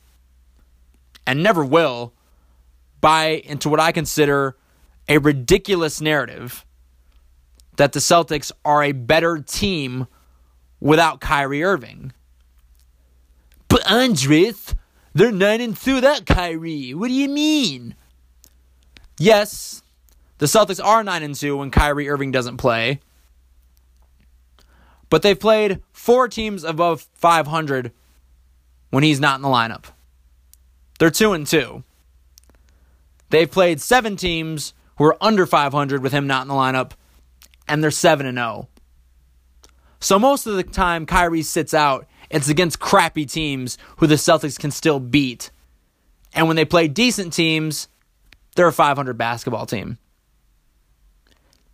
[1.26, 2.12] and never will
[3.00, 4.56] buy into what I consider
[5.08, 6.64] a ridiculous narrative
[7.76, 10.06] that the Celtics are a better team
[10.80, 12.12] without Kyrie Irving.
[13.68, 14.74] But Andres,
[15.14, 16.94] they're 9 and 2 without Kyrie.
[16.94, 17.94] What do you mean?
[19.18, 19.82] Yes,
[20.38, 23.00] the Celtics are 9 and 2 when Kyrie Irving doesn't play.
[25.10, 27.92] But they've played four teams above 500
[28.94, 29.86] when he's not in the lineup.
[31.00, 31.82] They're 2 and 2.
[33.30, 36.92] They've played seven teams who are under 500 with him not in the lineup,
[37.66, 38.68] and they're 7 and 0.
[39.98, 44.56] So most of the time Kyrie sits out, it's against crappy teams who the Celtics
[44.56, 45.50] can still beat.
[46.32, 47.88] And when they play decent teams,
[48.54, 49.98] they're a 500 basketball team.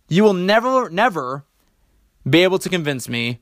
[0.09, 1.45] You will never, never
[2.27, 3.41] be able to convince me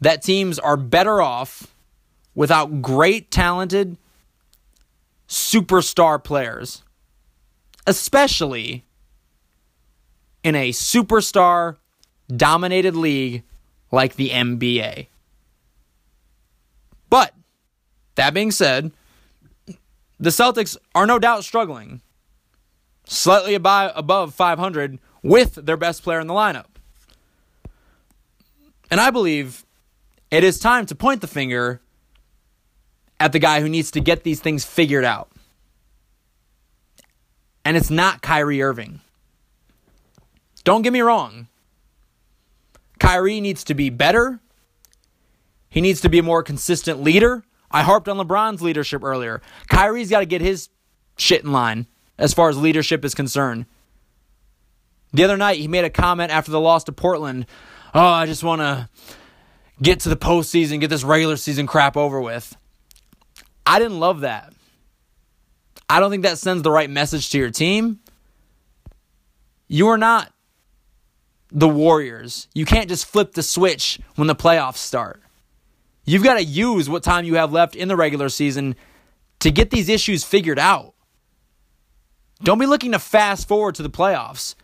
[0.00, 1.72] that teams are better off
[2.38, 3.96] without great, talented,
[5.28, 6.84] superstar players,
[7.84, 8.84] especially
[10.44, 11.78] in a superstar
[12.28, 13.42] dominated league
[13.90, 15.08] like the NBA.
[17.10, 17.34] But
[18.14, 18.92] that being said,
[20.20, 22.02] the Celtics are no doubt struggling,
[23.04, 26.66] slightly above 500 with their best player in the lineup.
[28.92, 29.66] And I believe
[30.30, 31.80] it is time to point the finger
[33.20, 35.30] at the guy who needs to get these things figured out.
[37.64, 39.00] And it's not Kyrie Irving.
[40.64, 41.48] Don't get me wrong.
[42.98, 44.40] Kyrie needs to be better.
[45.68, 47.44] He needs to be a more consistent leader.
[47.70, 49.42] I harped on LeBron's leadership earlier.
[49.68, 50.70] Kyrie's got to get his
[51.16, 51.86] shit in line
[52.16, 53.66] as far as leadership is concerned.
[55.12, 57.46] The other night, he made a comment after the loss to Portland.
[57.94, 58.88] Oh, I just want to
[59.80, 62.56] get to the postseason, get this regular season crap over with.
[63.68, 64.54] I didn't love that.
[65.90, 68.00] I don't think that sends the right message to your team.
[69.68, 70.32] You are not
[71.52, 72.48] the Warriors.
[72.54, 75.22] You can't just flip the switch when the playoffs start.
[76.06, 78.74] You've got to use what time you have left in the regular season
[79.40, 80.94] to get these issues figured out.
[82.42, 84.54] don't be looking to fast forward to the playoffs.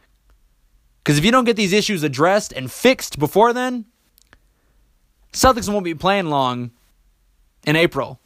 [1.02, 3.84] Because if you don't get these issues addressed and fixed before then,
[5.34, 6.70] Celtics won't be playing long
[7.66, 8.18] in April.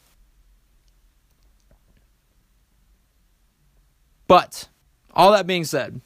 [4.29, 4.69] But,
[5.15, 6.01] all that being said,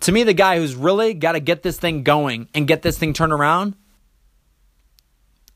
[0.00, 2.98] to me, the guy who's really got to get this thing going and get this
[2.98, 3.76] thing turned around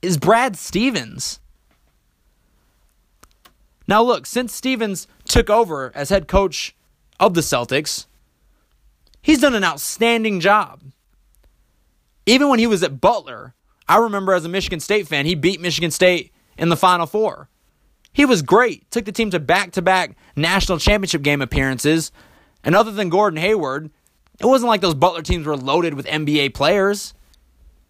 [0.01, 1.41] is Brad Stevens.
[3.87, 6.75] Now, look, since Stevens took over as head coach
[7.19, 8.07] of the Celtics,
[9.21, 10.83] he's done an outstanding job.
[12.27, 13.55] Even when he was at Butler,
[13.89, 17.49] I remember as a Michigan State fan, he beat Michigan State in the Final Four.
[18.15, 22.13] He was great, took the team to back to back national championship game appearances.
[22.63, 23.91] And other than Gordon Hayward,
[24.41, 27.13] it wasn't like those Butler teams were loaded with NBA players.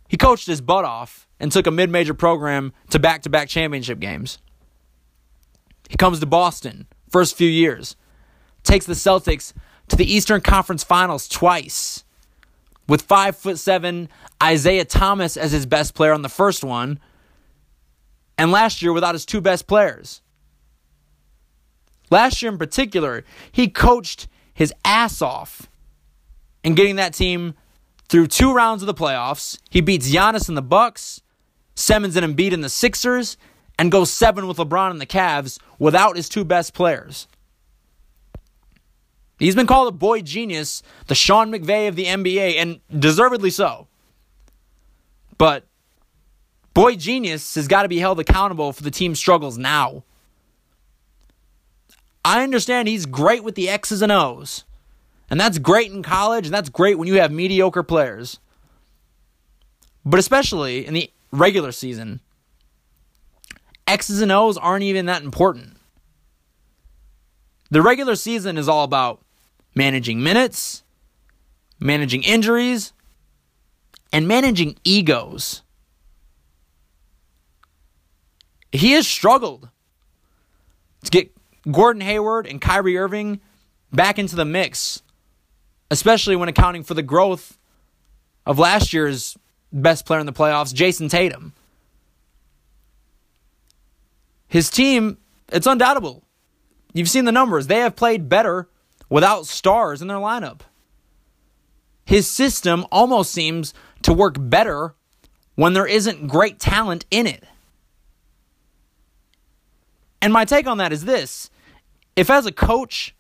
[0.09, 3.49] He coached his butt off and took a mid major program to back to back
[3.49, 4.39] championship games.
[5.91, 7.95] He comes to Boston, first few years,
[8.63, 9.53] takes the Celtics
[9.89, 12.03] to the Eastern Conference Finals twice,
[12.89, 14.09] with five foot seven
[14.43, 16.99] Isaiah Thomas as his best player on the first one,
[18.39, 20.21] and last year without his two best players.
[22.11, 25.69] Last year in particular, he coached his ass off
[26.63, 27.55] in getting that team
[28.09, 29.59] through two rounds of the playoffs.
[29.71, 31.23] He beats Giannis and the Bucks,
[31.75, 33.37] Simmons and Embiid in the Sixers,
[33.79, 37.27] and goes seven with LeBron and the Cavs without his two best players.
[39.39, 43.89] He's been called a boy genius, the Sean McVay of the NBA, and deservedly so.
[45.39, 45.67] But
[46.75, 50.05] boy genius has got to be held accountable for the team's struggles now.
[52.25, 54.65] I understand he's great with the X's and O's.
[55.31, 58.39] And that's great in college, and that's great when you have mediocre players.
[60.05, 62.21] But especially in the regular season,
[63.87, 65.77] X's and O's aren't even that important.
[67.71, 69.23] The regular season is all about
[69.75, 70.85] managing minutes,
[71.81, 72.93] managing injuries,
[74.13, 75.64] and managing egos.
[78.75, 79.69] He has struggled
[81.05, 81.31] to get
[81.71, 83.41] Gordon Hayward and Kyrie Irving
[83.93, 85.01] back into the mix,
[85.93, 87.57] especially when accounting for the growth
[88.45, 89.39] of last year's
[89.73, 91.53] best player in the playoffs, Jayson Tatum.
[94.49, 95.19] His team,
[95.53, 96.25] it's undoubtable.
[96.93, 97.69] You've seen the numbers.
[97.69, 98.69] They have played better
[99.09, 100.63] without stars in their lineup.
[102.05, 103.73] His system almost seems
[104.03, 104.97] to work better
[105.55, 107.45] when there isn't great talent in it.
[110.25, 111.51] And my take on that is this
[112.17, 113.15] if, as a coach,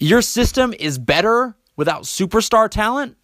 [0.00, 3.16] your system is better without superstar talent,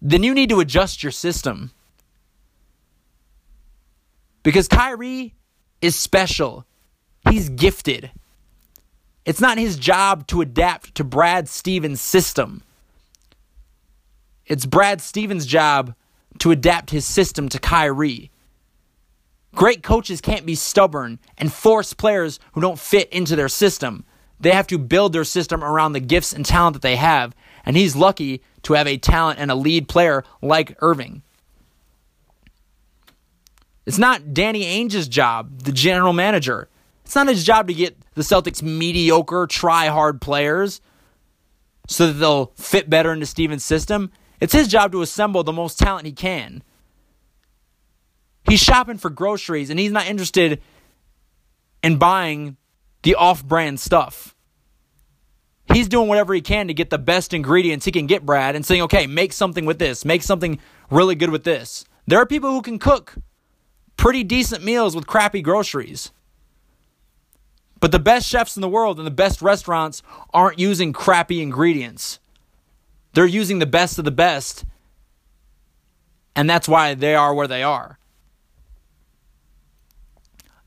[0.00, 1.72] then you need to adjust your system.
[4.44, 5.34] Because Kyrie
[5.82, 6.64] is special.
[7.28, 8.12] He's gifted.
[9.24, 12.62] It's not his job to adapt to Brad Stevens' system.
[14.46, 15.96] It's Brad Stevens' job
[16.38, 18.30] to adapt his system to Kyrie.
[19.56, 24.04] Great coaches can't be stubborn and force players who don't fit into their system.
[24.38, 27.34] They have to build their system around the gifts and talent that they have.
[27.64, 31.22] And he's lucky to have a talent and a lead player like Irving.
[33.86, 36.68] It's not Danny Ainge's job, the general manager.
[37.06, 40.82] It's not his job to get the Celtics mediocre, try hard players
[41.88, 44.12] so that they'll fit better into Stevens' system.
[44.38, 46.62] It's his job to assemble the most talent he can.
[48.48, 50.60] He's shopping for groceries and he's not interested
[51.82, 52.56] in buying
[53.02, 54.34] the off brand stuff.
[55.72, 58.64] He's doing whatever he can to get the best ingredients he can get, Brad, and
[58.64, 61.84] saying, okay, make something with this, make something really good with this.
[62.06, 63.16] There are people who can cook
[63.96, 66.12] pretty decent meals with crappy groceries.
[67.80, 72.20] But the best chefs in the world and the best restaurants aren't using crappy ingredients.
[73.12, 74.64] They're using the best of the best.
[76.34, 77.98] And that's why they are where they are.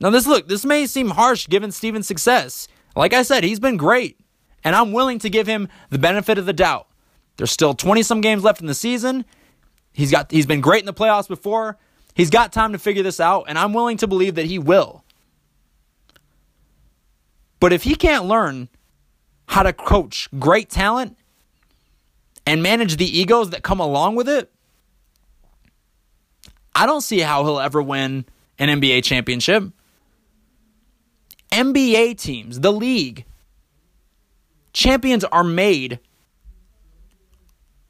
[0.02, 2.68] Now, this look, this may seem harsh given Stevens' success.
[2.95, 4.20] Like I said, he's been great.
[4.64, 6.88] And I'm willing to give him the benefit of the doubt.
[7.38, 9.26] There's still 20 some games left in the season.
[9.93, 11.78] He's got he's been great in the playoffs before.
[12.14, 15.04] He's got time to figure this out, and I'm willing to believe that he will.
[17.60, 18.70] But if he can't learn
[19.47, 21.18] how to coach great talent
[22.45, 24.52] and manage the egos that come along with it,
[26.76, 28.26] I don't see how he'll ever win
[28.58, 29.64] an NBA championship.
[31.52, 33.26] NBA teams, the league,
[34.74, 36.00] champions are made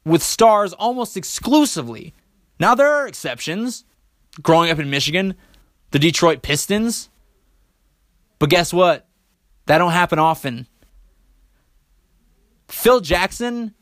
[0.04, 2.14] with stars almost exclusively.
[2.58, 3.84] Now, there are exceptions
[4.42, 5.34] growing up in Michigan,
[5.90, 7.10] the Detroit Pistons.
[8.38, 9.06] But guess what?
[9.66, 10.66] That don't happen often.
[12.68, 13.74] Phil Jackson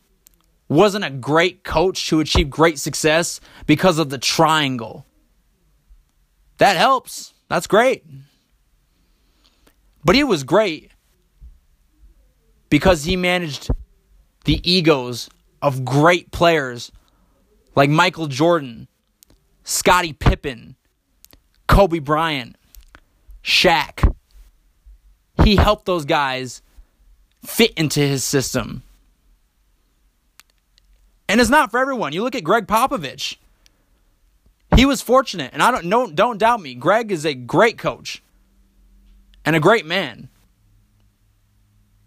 [0.68, 5.07] wasn't a great coach to achieve great success because of the triangle.
[6.59, 7.33] That helps.
[7.49, 8.05] That's great.
[10.09, 10.90] But he was great
[12.70, 13.68] because he managed
[14.46, 15.28] the egos
[15.61, 16.90] of great players
[17.74, 18.88] like Michael Jordan,
[19.64, 20.76] Scottie Pippen,
[21.66, 22.56] Kobe Bryant,
[23.44, 24.14] Shaq.
[25.44, 26.62] He helped those guys
[27.44, 28.82] fit into his system.
[31.28, 32.14] And it's not for everyone.
[32.14, 33.36] You look at Gregg Popovich.
[34.74, 36.74] He was fortunate, and I don't no, don't doubt me.
[36.74, 38.22] Gregg is a great coach
[39.49, 40.28] and a great man.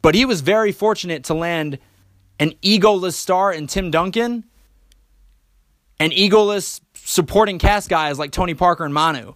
[0.04, 1.80] But he was very fortunate to land
[2.40, 4.44] an egoless star in Tim Duncan
[6.00, 9.34] and egoless supporting cast guys like Tony Parker and Manu.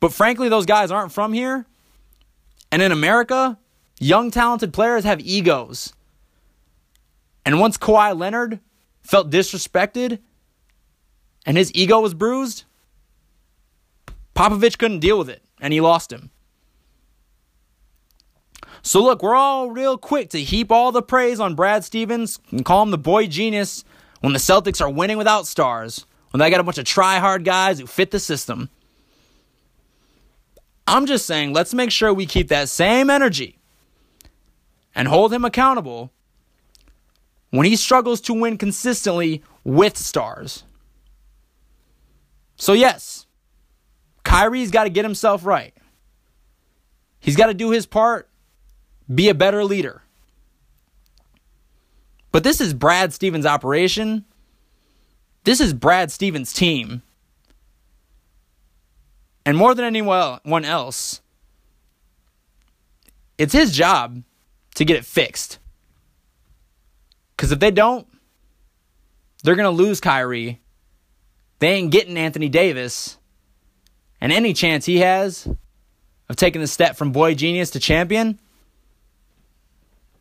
[0.00, 1.64] But frankly, those guys aren't from here.
[2.72, 3.56] And in America,
[4.00, 5.92] young talented players have egos.
[7.46, 8.58] And once Kawhi Leonard
[9.04, 10.18] felt disrespected
[11.46, 12.64] and his ego was bruised,
[14.34, 16.30] Popovich couldn't deal with it and he lost him.
[18.82, 22.64] So look, we're all real quick to heap all the praise on Brad Stevens and
[22.64, 23.84] call him the boy genius
[24.20, 27.78] when the Celtics are winning without stars, when they got a bunch of try-hard guys
[27.78, 28.68] who fit the system.
[30.86, 33.58] I'm just saying, let's make sure we keep that same energy
[34.94, 36.10] and hold him accountable
[37.50, 40.64] when he struggles to win consistently with stars.
[42.56, 43.17] So, yes,
[44.28, 45.74] Kyrie's got to get himself right.
[47.18, 48.28] He's got to do his part,
[49.12, 50.02] be a better leader.
[52.30, 54.26] But this is Brad Stevens' operation.
[55.44, 57.02] This is Brad Stevens' team.
[59.46, 61.22] And more than anyone else,
[63.38, 64.22] it's his job
[64.74, 65.58] to get it fixed.
[67.34, 68.06] Because if they don't,
[69.42, 70.60] they're going to lose Kyrie.
[71.60, 73.17] They ain't getting Anthony Davis.
[74.20, 75.48] And any chance he has
[76.28, 78.38] of taking the step from boy genius to champion,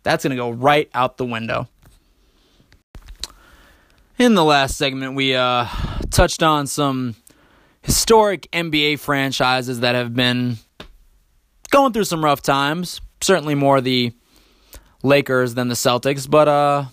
[0.04, 1.68] that's going to go right out the window.
[4.18, 5.68] In the last segment, we uh,
[6.10, 7.16] touched on some
[7.82, 10.58] historic NBA franchises that have been
[11.70, 13.00] going through some rough times.
[13.22, 14.14] Certainly more the
[15.04, 16.86] Lakers than the Celtics, but uh,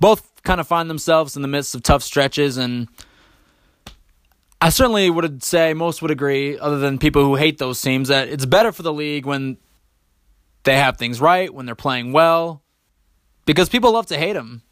[0.00, 2.56] both kind of find themselves in the midst of tough stretches.
[2.56, 2.88] And
[4.60, 8.28] I certainly would say most would agree, other than people who hate those teams, that
[8.28, 9.56] it's better for the league when
[10.64, 12.62] they have things right, when they're playing well,
[13.46, 14.62] because people love to hate them.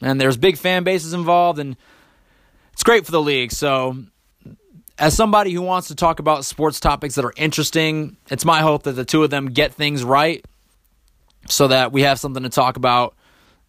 [0.00, 1.76] And there's big fan bases involved, and
[2.72, 3.52] it's great for the league.
[3.52, 3.96] So
[4.98, 8.84] as somebody who wants to talk about sports topics that are interesting, it's my hope
[8.84, 10.44] that the two of them get things right
[11.48, 13.14] so that we have something to talk about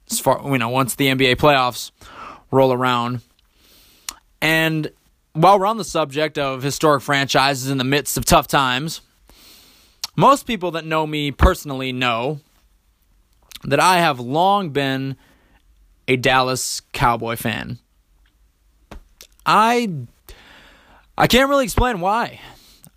[0.10, 1.92] as far you know once the NBA playoffs
[2.52, 3.22] roll around.
[4.42, 4.92] And
[5.38, 9.02] while we're on the subject of historic franchises in the midst of tough times,
[10.16, 12.40] most people that know me personally know
[13.64, 15.16] that I have long been
[16.08, 17.78] a Dallas Cowboy fan.
[19.46, 19.90] I
[21.16, 22.42] I can't really explain why.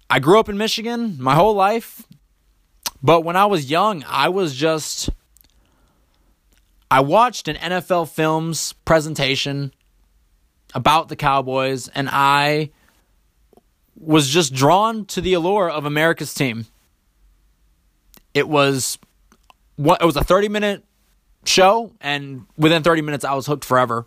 [0.08, 2.06] I grew up in Michigan my whole life,
[3.02, 5.10] but when I was young, I was just.
[6.90, 9.72] I watched an NFL Films presentation
[10.74, 12.70] about the Cowboys, and I
[13.96, 16.66] was just drawn to the allure of America's team.
[18.32, 18.98] It was
[19.76, 20.84] what it was a 30 minute
[21.44, 24.06] show, and within 30 minutes, I was hooked forever.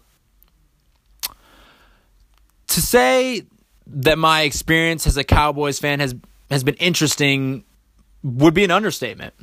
[2.68, 3.44] To say
[3.88, 6.16] that my experience as a Cowboys fan has
[6.50, 7.66] has been interesting
[8.24, 9.34] would be an understatement.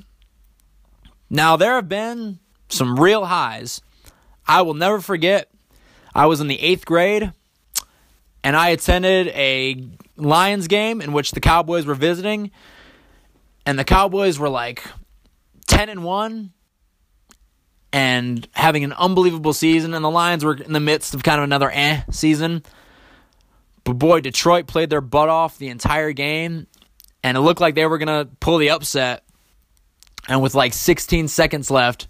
[1.29, 3.81] Now there have been some real highs.
[4.47, 5.50] I will never forget.
[6.15, 7.33] I was in the 8th grade
[8.43, 9.85] and I attended a
[10.17, 12.51] Lions game in which the Cowboys were visiting
[13.67, 14.83] and the Cowboys were like
[15.67, 16.53] 10 and 1
[17.93, 21.45] and having an unbelievable season and the Lions were in the midst of kind of
[21.45, 22.63] another eh season.
[23.85, 26.67] But boy, Detroit played their butt off the entire game,
[27.25, 29.25] and it looked like they were to pull the upset.
[30.29, 32.07] And with like 16 seconds left,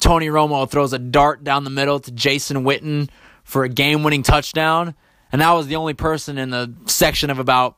[0.00, 3.08] Tony Romo throws a dart down the middle to Jason Witten
[3.44, 4.94] for a game winning touchdown.
[5.32, 7.76] And that was the only person in the section of about,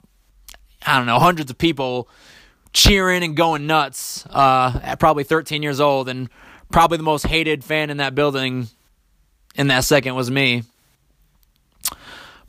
[0.85, 2.09] I don't know, hundreds of people
[2.73, 6.09] cheering and going nuts uh, at probably 13 years old.
[6.09, 6.29] And
[6.71, 8.69] probably the most hated fan in that building
[9.55, 10.63] in that second was me.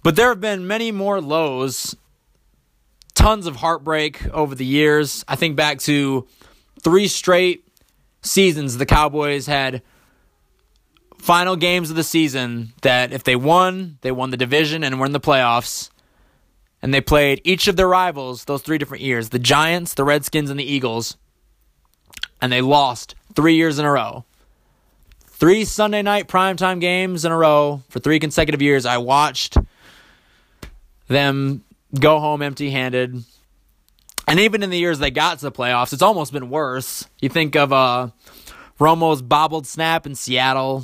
[0.04, 1.96] But there have been many more lows,
[3.14, 5.24] tons of heartbreak over the years.
[5.28, 6.28] I think back to
[6.84, 7.66] three straight
[8.22, 9.82] seasons the Cowboys had
[11.18, 15.06] final games of the season that if they won, they won the division and were
[15.06, 15.90] in the playoffs.
[16.82, 20.50] And they played each of their rivals those three different years the Giants, the Redskins,
[20.50, 21.18] and the Eagles.
[22.42, 24.26] And they lost three years in a row.
[25.28, 28.86] Three Sunday night primetime games in a row for three consecutive years.
[28.86, 29.58] I watched
[31.08, 31.64] them
[32.00, 33.24] go home empty handed.
[34.28, 37.08] And even in the years they got to the playoffs, it's almost been worse.
[37.22, 38.10] You think of uh,
[38.80, 40.84] Romo's bobbled snap in Seattle,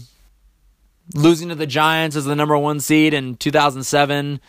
[1.15, 4.39] losing to the Giants as the number one seed in 2007.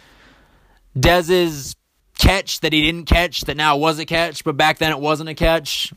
[0.98, 1.76] Dez's
[2.18, 5.28] catch that he didn't catch that now was a catch, but back then it wasn't
[5.28, 5.92] a catch.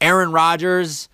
[0.00, 1.08] Aaron Rodgers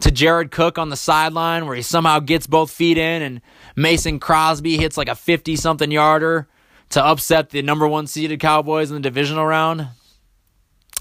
[0.00, 3.40] to Jared Cook on the sideline where he somehow gets both feet in and
[3.76, 6.48] Mason Crosby hits like a 50 something yarder
[6.90, 9.88] to upset the number one seeded Cowboys in the divisional round.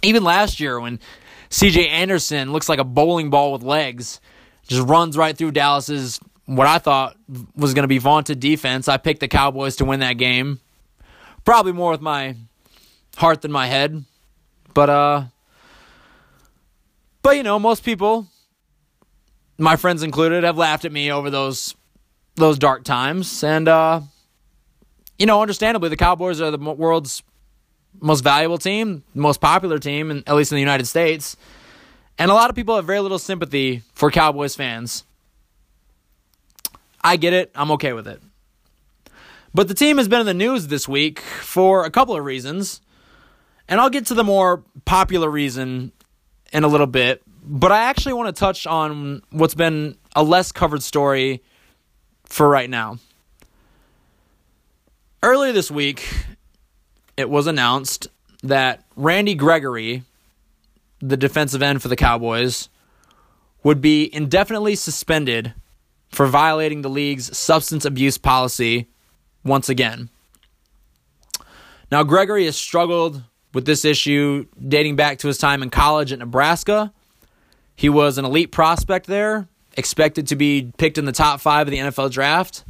[0.04, 1.00] Even last year when
[1.50, 4.22] CJ Anderson looks like a bowling ball with legs,
[4.68, 7.16] just runs right through Dallas's what I thought
[7.56, 8.88] was going to be vaunted defense.
[8.88, 10.60] I picked the Cowboys to win that game.
[11.46, 12.36] Probably more with my
[13.18, 14.04] heart than my head.
[14.74, 15.24] But uh
[17.22, 18.28] but you know, most people
[19.58, 21.76] my friends included have laughed at me over those
[22.36, 24.02] those dark times and uh
[25.20, 27.22] you know, understandably the Cowboys are the world's
[28.00, 31.36] most valuable team, most popular team, and at least in the United States.
[32.18, 35.04] And a lot of people have very little sympathy for Cowboys fans.
[37.02, 37.52] I get it.
[37.54, 38.22] I'm okay with it.
[39.54, 42.82] But the team has been in the news this week for a couple of reasons.
[43.68, 45.92] And I'll get to the more popular reason
[46.52, 47.22] in a little bit.
[47.44, 51.42] But I actually want to touch on what's been a less covered story
[52.26, 53.00] for right now.
[55.22, 56.08] Earlier this week,
[57.18, 58.08] it was announced
[58.42, 60.04] that Randy Gregory,
[61.02, 62.70] the defensive end for the Cowboys,
[63.62, 65.54] would be indefinitely suspended
[66.10, 68.88] for violating the league's substance abuse policy
[69.44, 70.10] once again.
[71.92, 73.22] Now, Gregory has struggled
[73.54, 76.94] with this issue dating back to his time in college at Nebraska.
[77.76, 81.72] He was an elite prospect there, expected to be picked in the top five of
[81.72, 82.64] the NFL draft.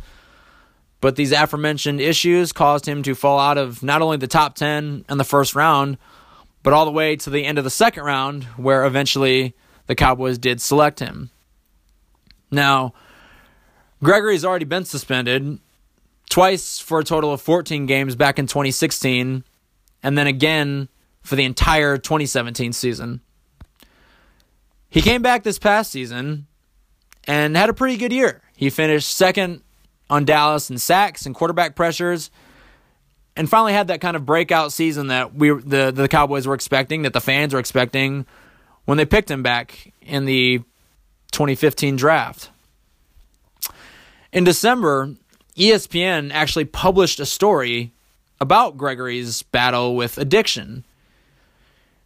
[1.01, 5.05] But these aforementioned issues caused him to fall out of not only the top 10
[5.09, 5.97] in the first round,
[6.61, 9.55] but all the way to the end of the second round, where eventually
[9.87, 11.31] the Cowboys did select him.
[12.51, 12.93] Now,
[14.03, 15.59] Gregory's already been suspended
[16.29, 19.43] twice for a total of 14 games back in 2016,
[20.03, 20.89] and then again
[21.21, 23.21] for the entire 2017 season.
[24.89, 26.47] He came back this past season
[27.25, 28.41] and had a pretty good year.
[28.55, 29.61] He finished second
[30.09, 32.31] on Dallas and sacks and quarterback pressures,
[33.35, 37.03] and finally had that kind of breakout season that we the the Cowboys were expecting,
[37.03, 38.25] that the fans were expecting
[38.85, 40.59] when they picked him back in the
[41.31, 42.49] 2015 draft.
[44.31, 45.15] In December,
[45.55, 47.91] ESPN actually published a story
[48.39, 50.85] about Gregory's battle with addiction.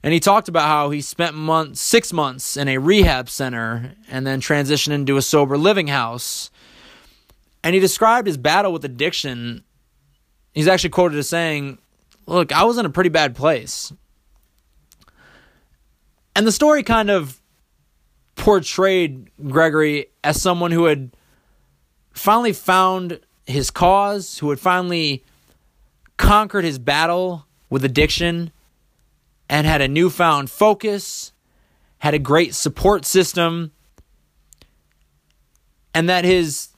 [0.01, 4.27] And he talked about how he spent months, six months in a rehab center and
[4.27, 6.51] then transitioned into a sober living house
[7.63, 9.63] and he described his battle with addiction.
[10.53, 11.79] He's actually quoted as saying,
[12.25, 13.91] Look, I was in a pretty bad place.
[16.35, 17.39] And the story kind of
[18.35, 21.15] portrayed Gregory as someone who had
[22.13, 25.23] finally found his cause, who had finally
[26.17, 28.51] conquered his battle with addiction
[29.49, 31.33] and had a newfound focus,
[31.99, 33.71] had a great support system,
[35.93, 36.69] and that his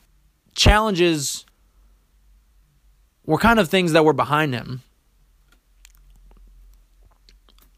[0.55, 1.45] challenges
[3.25, 4.81] were kind of things that were behind him.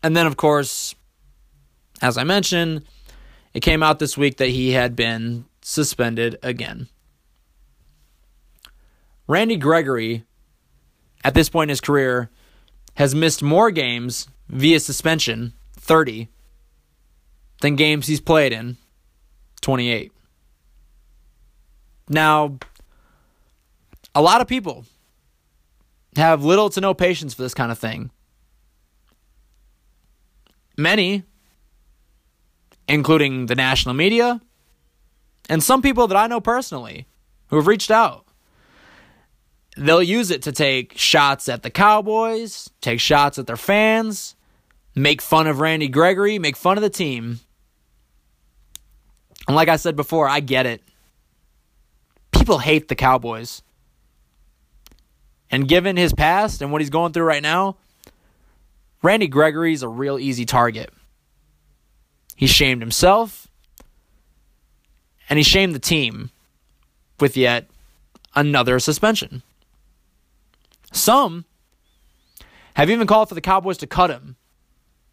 [0.03, 0.95] And then, of course,
[2.01, 2.85] as I mentioned,
[3.53, 6.87] it came out this week that he had been suspended again.
[9.27, 10.23] Randy Gregory,
[11.23, 12.29] at this point in his career,
[12.95, 16.29] has missed more games via suspension, 30,
[17.61, 18.77] than games he's played in,
[19.61, 20.11] 28.
[22.09, 22.57] Now,
[24.15, 24.85] a lot of people
[26.15, 28.11] have little to no patience for this kind of thing.
[30.77, 31.23] Many,
[32.87, 34.41] including the national media,
[35.49, 37.07] and some people that I know personally
[37.47, 38.25] who have reached out,
[39.75, 44.35] they'll use it to take shots at the Cowboys, take shots at their fans,
[44.95, 47.39] make fun of Randy Gregory, make fun of the team.
[49.47, 50.81] And like I said before, I get it
[52.31, 53.61] people hate the Cowboys.
[55.49, 57.77] And given his past and what he's going through right now,
[59.01, 60.91] Randy Gregory's a real easy target.
[62.35, 63.47] He shamed himself,
[65.29, 66.31] and he shamed the team
[67.19, 67.69] with yet
[68.35, 69.41] another suspension.
[70.91, 71.45] Some
[72.75, 74.35] have even called for the Cowboys to cut him.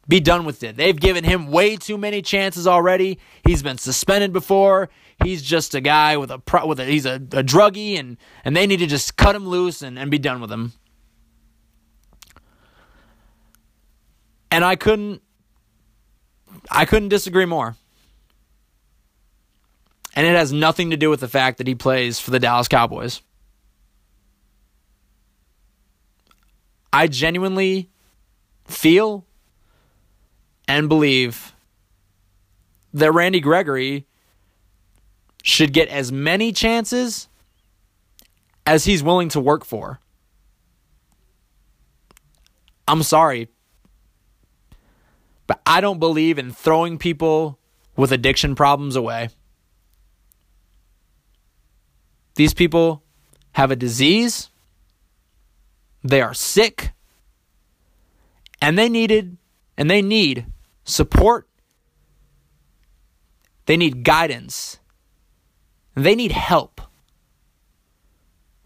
[0.07, 0.77] Be done with it.
[0.77, 3.19] They've given him way too many chances already.
[3.45, 4.91] He's been suspended before.
[5.25, 8.55] He's just a guy with a pro, with a he's a, a druggie and and
[8.55, 10.72] they need to just cut him loose and, and be done with him.
[14.51, 15.22] And I couldn't
[16.70, 17.77] I couldn't disagree more.
[20.14, 22.68] And it has nothing to do with the fact that he plays for the Dallas
[22.68, 23.20] Cowboys.
[26.93, 27.91] I genuinely
[28.66, 29.27] feel
[30.68, 31.53] and believe
[32.93, 34.07] that Randy Gregory
[35.45, 37.29] should get as many chances
[38.65, 40.01] as he's willing to work for.
[42.89, 43.49] I'm sorry,
[45.47, 47.59] but I don't believe in throwing people
[47.95, 49.29] with addiction problems away.
[52.37, 53.03] These people
[53.53, 54.49] have a disease,
[56.03, 56.93] they are sick,
[58.63, 59.37] and they needed
[59.77, 60.47] and they need
[60.85, 61.47] support.
[63.67, 64.79] They need guidance.
[65.95, 66.81] They need help.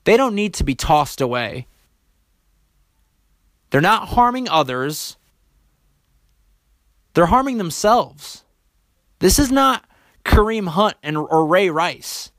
[0.04, 1.66] They don't need to be tossed away.
[3.70, 5.16] They're not harming others.
[7.12, 8.44] They're harming themselves.
[9.18, 9.84] This is not
[10.24, 12.30] Kareem Hunt and or Ray Rice.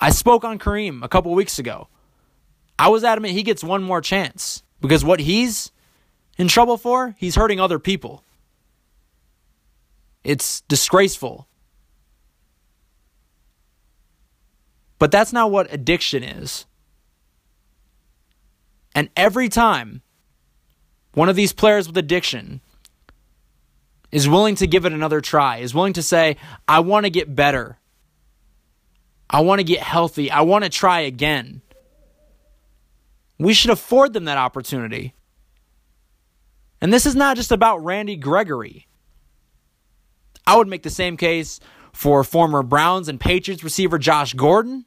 [0.00, 1.88] I spoke on Kareem a couple weeks ago.
[2.78, 5.70] I was adamant he gets one more chance because what he's
[6.38, 8.24] in trouble for, he's hurting other people.
[10.24, 11.48] It's disgraceful.
[15.02, 16.64] But that's not what addiction is.
[18.94, 20.00] And every time
[21.14, 22.60] one of these players with addiction
[24.12, 26.36] is willing to give it another try, is willing to say,
[26.68, 27.80] I want to get better.
[29.28, 30.30] I want to get healthy.
[30.30, 31.62] I want to try again.
[33.40, 35.14] We should afford them that opportunity.
[36.80, 38.86] And this is not just about Randy Gregory.
[40.46, 41.58] I would make the same case
[41.92, 44.84] for former Browns and Patriots receiver Josh Gordon,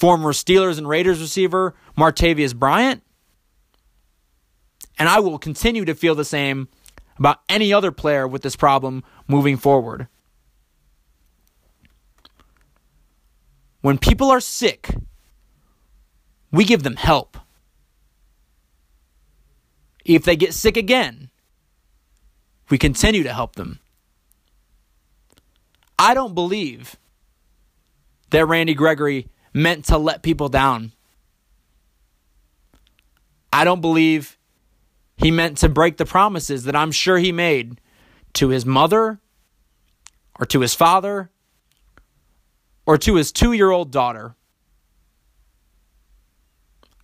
[0.00, 3.02] former Steelers and Raiders receiver Martavis Bryant,
[4.98, 6.68] and I will continue to feel the same
[7.18, 10.08] about any other player with this problem moving forward.
[13.82, 14.94] When people are sick,
[16.50, 17.36] we give them help.
[20.06, 21.28] If they get sick again,
[22.70, 23.80] we continue to help them.
[25.98, 26.96] I don't believe
[28.30, 30.92] that Randy Gregory meant to let people down.
[33.52, 34.38] I don't believe
[35.16, 37.80] he meant to break the promises that I'm sure he made
[38.34, 39.20] to his mother
[40.38, 41.30] or to his father
[42.86, 44.34] or to his two year old daughter.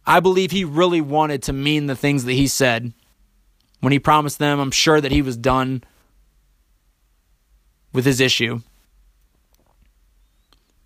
[0.07, 2.93] I believe he really wanted to mean the things that he said
[3.81, 4.61] when he promised them.
[4.61, 5.83] I'm sure that he was done
[7.93, 8.61] with his issue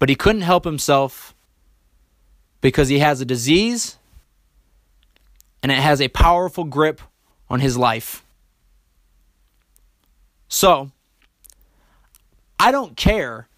[0.00, 1.36] but he couldn't help himself
[2.60, 3.98] because he has a disease
[5.62, 7.00] and it has a powerful grip
[7.48, 8.24] on his life.
[10.48, 10.90] So,
[12.58, 13.48] I don't care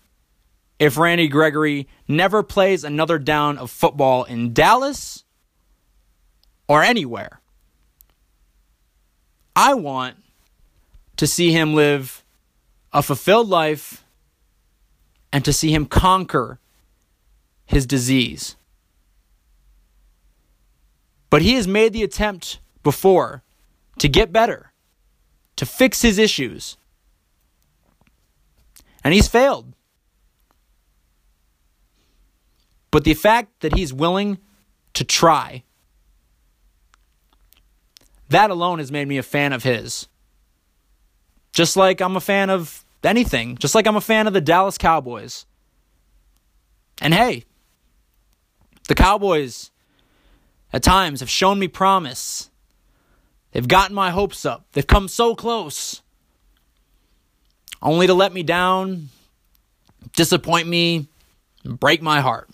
[0.78, 5.24] if Randy Gregory never plays another down of football in Dallas
[6.68, 7.40] or anywhere.
[9.54, 10.16] I want
[11.16, 12.24] to see him live
[12.92, 14.04] a fulfilled life
[15.32, 16.58] and to see him conquer
[17.64, 18.56] his disease.
[21.32, 23.42] But he has made the attempt before
[23.98, 24.70] to get better,
[25.56, 26.76] to fix his issues.
[29.02, 29.72] And he's failed.
[32.90, 34.36] But the fact that he's willing
[34.92, 35.64] to try,
[38.28, 40.08] that alone has made me a fan of his.
[41.54, 44.76] Just like I'm a fan of anything, just like I'm a fan of the Dallas
[44.76, 45.46] Cowboys.
[47.00, 47.46] And hey,
[48.86, 49.71] the Cowboys
[50.72, 52.50] at times have shown me promise.
[53.52, 54.64] They've gotten my hopes up.
[54.72, 56.02] They've come so close.
[57.82, 59.08] Only to let me down,
[60.14, 61.08] disappoint me,
[61.64, 62.48] break my heart.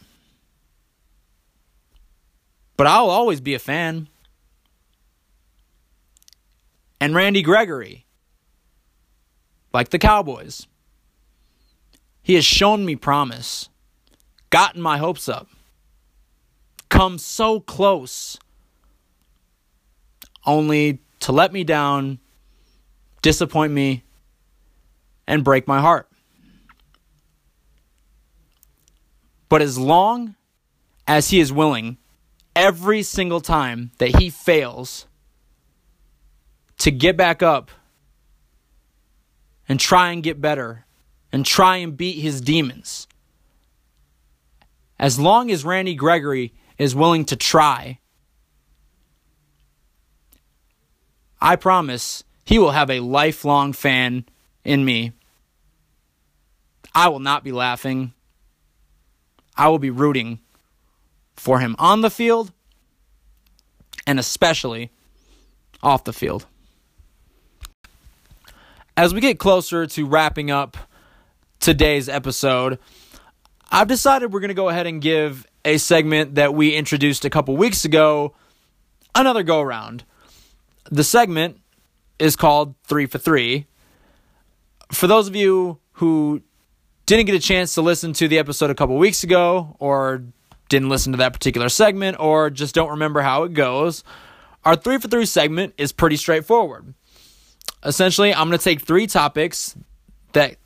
[2.77, 4.09] But I'll always be a fan.
[7.01, 8.07] And Randy Gregory
[9.73, 10.67] like the Cowboys.
[12.23, 13.69] He has shown me promise,
[14.51, 15.49] gotten my hopes up,
[16.89, 18.39] come so close,
[20.47, 22.19] only to let me down,
[23.23, 24.05] disappoint me,
[25.27, 26.09] and break my heart.
[29.49, 30.35] But as long
[31.07, 31.97] as he is willing,
[32.55, 35.07] every single time that he fails,
[36.79, 37.71] to get back up
[39.69, 40.87] and try and get better
[41.33, 43.07] and try and beat his demons.
[44.99, 47.99] As long as Randy Gregory is willing to try,
[51.41, 54.25] I promise he will have a lifelong fan
[54.65, 55.13] in me.
[56.95, 58.13] I will not be laughing.
[59.57, 60.41] I will be rooting
[61.37, 62.53] for him on the field
[64.07, 64.91] and especially
[65.83, 66.47] off the field.
[68.97, 70.77] As we get closer to wrapping up
[71.61, 72.79] today's episode,
[73.71, 77.31] I've decided we're going to go ahead and give a segment that we introduced a
[77.31, 78.35] couple weeks ago
[79.15, 80.05] another go around.
[80.91, 81.61] The segment
[82.19, 83.67] is called Three for Three.
[84.91, 86.41] For those of you who
[87.05, 90.25] didn't get a chance to listen to the episode a couple weeks ago, or
[90.71, 94.05] didn't listen to that particular segment, or just don't remember how it goes,
[94.65, 96.95] our Three for Three segment is pretty straightforward.
[97.85, 99.77] Essentially, I'm going to take three topics
[100.33, 100.57] that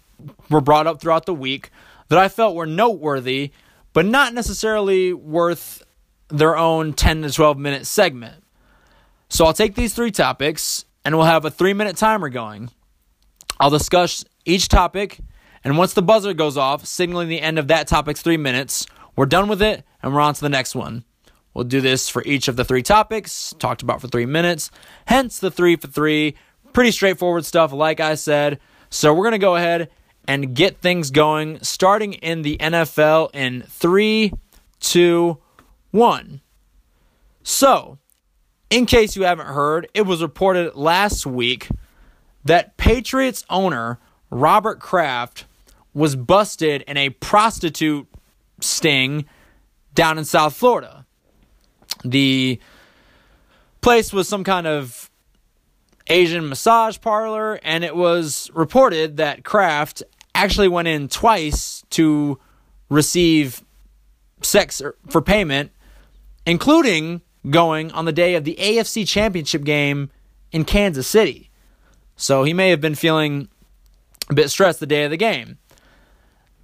[0.48, 1.70] were brought up throughout the week
[2.08, 3.50] that I felt were noteworthy,
[3.92, 5.82] but not necessarily worth
[6.28, 8.42] their own 10 to 12 minute segment.
[9.28, 12.70] So I'll take these three topics and we'll have a three minute timer going.
[13.60, 15.20] I'll discuss each topic,
[15.62, 19.26] and once the buzzer goes off, signaling the end of that topic's three minutes, we're
[19.26, 21.04] done with it and we're on to the next one.
[21.54, 24.70] We'll do this for each of the three topics, talked about for three minutes,
[25.06, 26.34] hence the three for three.
[26.72, 28.58] Pretty straightforward stuff, like I said.
[28.88, 29.90] So we're going to go ahead
[30.26, 34.32] and get things going, starting in the NFL in three,
[34.80, 35.38] two,
[35.90, 36.40] one.
[37.42, 37.98] So,
[38.70, 41.68] in case you haven't heard, it was reported last week
[42.44, 43.98] that Patriots owner
[44.30, 45.44] Robert Kraft
[45.92, 48.08] was busted in a prostitute
[48.60, 49.26] sting
[49.94, 51.04] down in South Florida.
[52.04, 52.58] The
[53.82, 55.10] place was some kind of
[56.08, 60.02] Asian massage parlor, and it was reported that Kraft
[60.34, 62.38] actually went in twice to
[62.88, 63.62] receive
[64.42, 65.70] sex for payment,
[66.46, 70.10] including going on the day of the AFC Championship game
[70.50, 71.50] in Kansas City.
[72.16, 73.48] So he may have been feeling
[74.30, 75.58] a bit stressed the day of the game.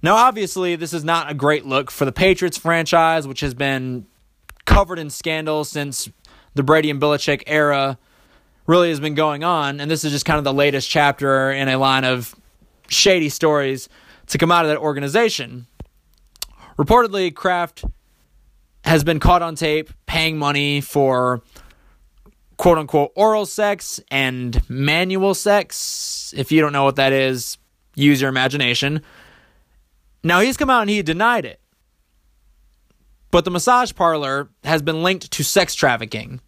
[0.01, 4.05] Now, obviously, this is not a great look for the Patriots franchise, which has been
[4.65, 6.09] covered in scandal since
[6.53, 7.97] the Brady and Belichick era
[8.69, 9.79] really has been going on.
[9.79, 12.35] And this is just kind of the latest chapter in a line of
[12.87, 13.89] shady stories
[14.27, 15.65] to come out of that organization.
[16.77, 17.83] Reportedly, Kraft
[18.85, 21.41] has been caught on tape paying money for
[22.57, 26.31] quote unquote oral sex and manual sex.
[26.37, 27.57] If you don't know what that is,
[27.95, 29.01] use your imagination.
[30.23, 31.59] Now, he's come out and he denied it.
[33.31, 36.39] But the massage parlor has been linked to sex trafficking.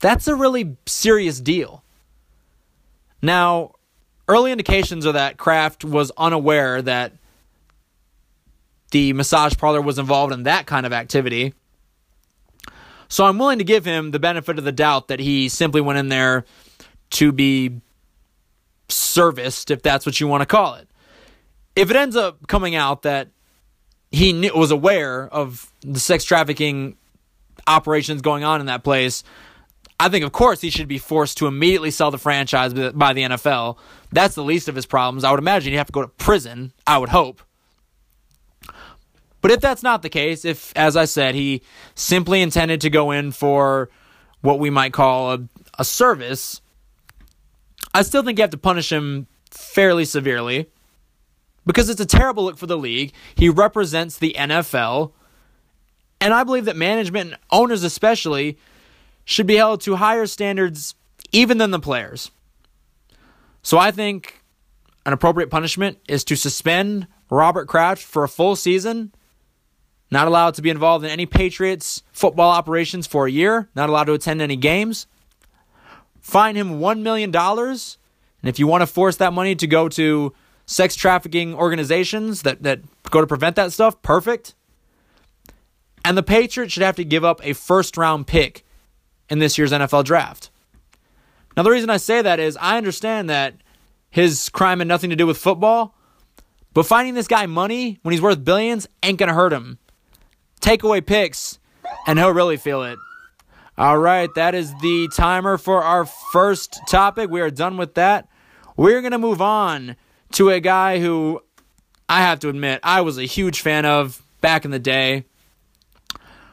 [0.00, 1.82] That's a really serious deal.
[3.22, 3.72] Now,
[4.28, 7.12] early indications are that Kraft was unaware that
[8.90, 11.54] the massage parlor was involved in that kind of activity.
[13.08, 15.98] So I'm willing to give him the benefit of the doubt that he simply went
[15.98, 16.44] in there
[17.10, 17.80] to be
[18.88, 20.88] serviced, if that's what you want to call it
[21.76, 23.28] if it ends up coming out that
[24.10, 26.96] he knew, was aware of the sex trafficking
[27.66, 29.22] operations going on in that place,
[29.98, 33.22] I think, of course, he should be forced to immediately sell the franchise by the
[33.22, 33.78] NFL.
[34.12, 35.24] That's the least of his problems.
[35.24, 37.40] I would imagine he'd have to go to prison, I would hope.
[39.40, 41.62] But if that's not the case, if, as I said, he
[41.94, 43.88] simply intended to go in for
[44.40, 46.60] what we might call a, a service,
[47.94, 50.68] I still think you have to punish him fairly severely
[51.64, 53.12] because it's a terrible look for the league.
[53.34, 55.12] He represents the NFL.
[56.20, 58.58] And I believe that management and owners, especially,
[59.26, 60.94] should be held to higher standards
[61.32, 62.30] even than the players.
[63.62, 64.42] So I think
[65.04, 69.12] an appropriate punishment is to suspend Robert Kraft for a full season,
[70.10, 74.04] not allowed to be involved in any Patriots football operations for a year, not allowed
[74.04, 75.08] to attend any games.
[76.20, 77.34] Fine him $1 million.
[77.34, 80.32] And if you want to force that money to go to
[80.66, 84.54] sex trafficking organizations that, that go to prevent that stuff, perfect.
[86.04, 88.64] And the Patriots should have to give up a first round pick
[89.28, 90.50] in this year's NFL draft.
[91.56, 93.54] Now, the reason I say that is I understand that
[94.10, 95.94] his crime had nothing to do with football,
[96.74, 99.78] but finding this guy money when he's worth billions ain't going to hurt him.
[100.60, 101.58] Take away picks,
[102.06, 102.98] and he'll really feel it.
[103.78, 107.30] All right, that is the timer for our first topic.
[107.30, 108.28] We are done with that.
[108.76, 109.96] We're going to move on
[110.32, 111.42] to a guy who
[112.08, 115.24] I have to admit I was a huge fan of back in the day.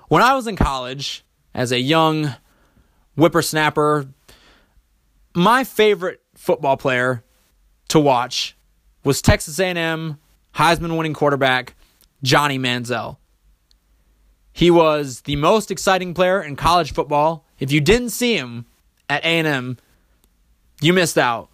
[0.08, 2.36] When I was in college as a young
[3.16, 4.07] whippersnapper,
[5.36, 7.24] my favorite football player
[7.89, 8.55] to watch
[9.03, 10.18] was Texas A&M
[10.55, 11.76] Heisman winning quarterback
[12.22, 13.18] Johnny Manziel.
[14.51, 17.45] He was the most exciting player in college football.
[17.59, 18.66] If you didn't see him
[19.09, 19.78] at A&M,
[20.80, 21.49] you missed out.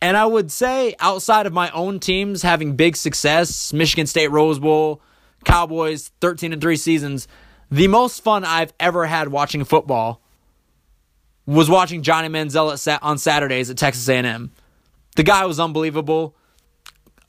[0.00, 4.58] And I would say outside of my own teams having big success, Michigan State Rose
[4.58, 5.00] Bowl,
[5.44, 7.28] Cowboys 13 and 3 seasons,
[7.72, 10.20] the most fun I've ever had watching football
[11.46, 14.52] was watching Johnny Manziel on Saturdays at Texas A&M.
[15.16, 16.36] The guy was unbelievable.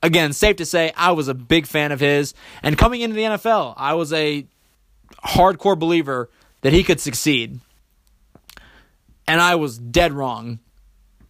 [0.03, 3.21] Again, safe to say I was a big fan of his and coming into the
[3.21, 4.45] NFL, I was a
[5.25, 6.29] hardcore believer
[6.59, 7.61] that he could succeed.
[9.25, 10.59] And I was dead wrong.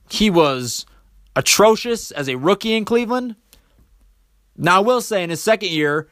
[0.09, 0.88] He was
[1.36, 3.36] atrocious as a rookie in Cleveland.
[4.57, 6.07] Now, I will say in his second year,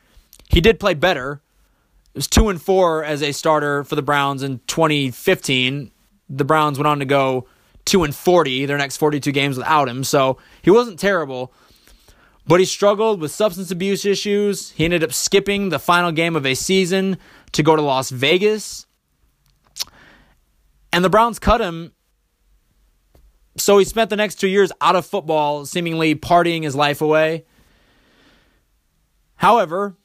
[0.50, 1.42] he did play better.
[2.14, 5.92] It was 2 and 4 as a starter for the Browns in 2015.
[6.30, 7.48] The Browns went on to go
[7.86, 10.04] 2 and 40 their next 42 games without him.
[10.04, 11.54] So, he wasn't terrible.
[12.48, 14.72] But he struggled with substance abuse issues.
[14.72, 17.18] He ended up skipping the final game of a season
[17.54, 18.88] to go to Las Vegas.
[20.92, 21.94] And the Browns cut him
[23.58, 27.46] so he spent the next two years out of football, seemingly partying his life away.
[29.36, 29.96] However,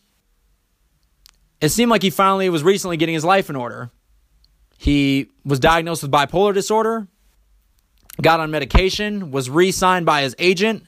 [1.61, 3.91] it seemed like he finally was recently getting his life in order.
[4.79, 7.09] He was diagnosed with bipolar disorder,
[8.21, 10.85] got on medication, was re signed by his agent,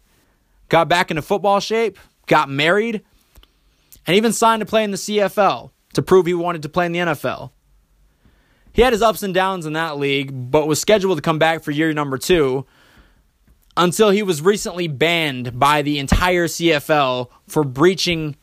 [0.69, 3.03] got back into football shape, got married,
[4.07, 6.93] and even signed to play in the CFL to prove he wanted to play in
[6.93, 7.51] the NFL.
[8.73, 11.63] He had his ups and downs in that league, but was scheduled to come back
[11.63, 12.67] for year number two
[13.77, 18.37] until he was recently banned by the entire CFL for breaching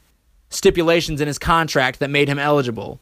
[0.50, 3.00] stipulations in his contract that made him eligible.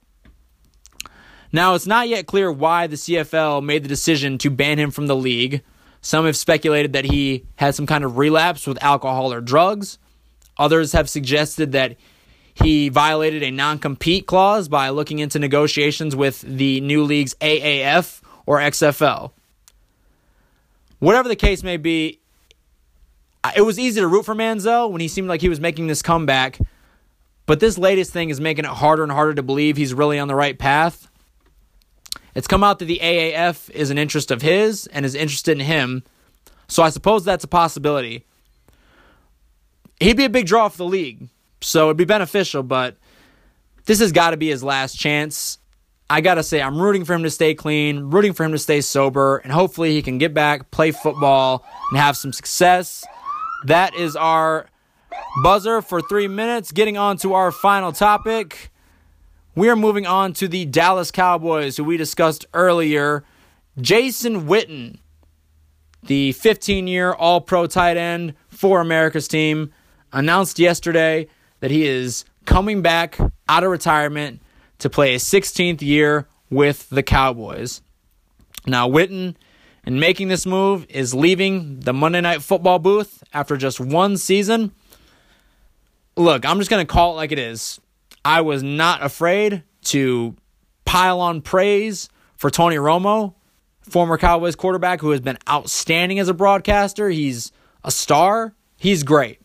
[1.51, 5.07] Now, it's not yet clear why the CFL made the decision to ban him from
[5.07, 5.61] the league.
[6.01, 9.99] Some have speculated that he had some kind of relapse with alcohol or drugs.
[10.57, 11.95] Others have suggested that
[12.53, 18.21] he violated a non compete clause by looking into negotiations with the new league's AAF
[18.45, 19.31] or XFL.
[20.99, 22.19] Whatever the case may be,
[23.55, 26.01] it was easy to root for Manziel when he seemed like he was making this
[26.01, 26.59] comeback,
[27.45, 30.27] but this latest thing is making it harder and harder to believe he's really on
[30.27, 31.09] the right path.
[32.35, 35.65] It's come out that the AAF is an interest of his and is interested in
[35.65, 36.03] him,
[36.67, 38.25] so I suppose that's a possibility.
[39.99, 41.29] He'd be a big draw for the league.
[41.63, 42.97] So it'd be beneficial, but
[43.85, 45.59] this has got to be his last chance.
[46.09, 48.59] I got to say, I'm rooting for him to stay clean, rooting for him to
[48.59, 53.05] stay sober, and hopefully he can get back, play football, and have some success.
[53.65, 54.67] That is our
[55.43, 56.71] buzzer for three minutes.
[56.71, 58.71] Getting on to our final topic.
[59.55, 63.23] We are moving on to the Dallas Cowboys, who we discussed earlier.
[63.79, 64.99] Jason Witten,
[66.03, 69.71] the 15 year All Pro tight end for America's team,
[70.11, 71.27] announced yesterday
[71.59, 74.41] that he is coming back out of retirement
[74.79, 77.81] to play his 16th year with the Cowboys.
[78.65, 79.35] Now, Witten,
[79.85, 84.71] in making this move, is leaving the Monday Night Football booth after just one season.
[86.15, 87.79] Look, I'm just going to call it like it is.
[88.23, 90.35] I was not afraid to
[90.85, 93.33] pile on praise for Tony Romo,
[93.81, 97.09] former Cowboys quarterback who has been outstanding as a broadcaster.
[97.09, 97.51] He's
[97.83, 98.53] a star.
[98.77, 99.41] He's great.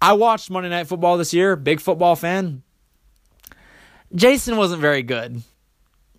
[0.00, 2.62] I watched Monday Night Football this year, big football fan.
[4.14, 5.42] Jason wasn't very good.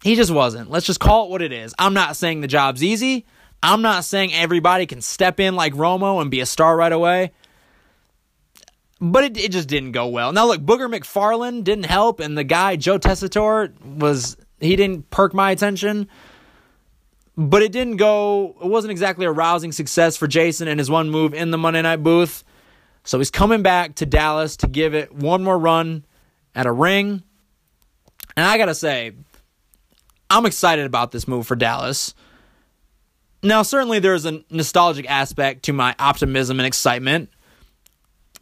[0.03, 0.69] He just wasn't.
[0.69, 1.73] Let's just call it what it is.
[1.79, 3.25] I'm not saying the job's easy.
[3.63, 7.31] I'm not saying everybody can step in like Romo and be a star right away.
[9.08, 10.34] But it, it just didn't go well.
[10.34, 15.32] Now, look, Booger McFarland didn't help, and the guy, Joe Tessitore, was, he didn't perk
[15.32, 16.10] my attention.
[17.38, 21.12] But it didn't go, it wasn't exactly a rousing success for Jason and his one
[21.12, 22.43] move in the Monday night booth.
[23.03, 26.03] So he's coming back to Dallas to give it one more run
[26.56, 27.22] at a ring.
[28.36, 29.12] And I got to say,
[30.32, 32.16] I'm excited about this move for Dallas.
[33.43, 37.30] Now, certainly there's a nostalgic aspect to my optimism and excitement.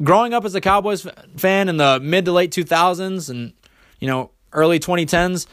[0.01, 1.05] Growing up as a Cowboys
[1.37, 3.53] fan in the mid to late 2000s and,
[3.99, 5.45] you know, early 2010s,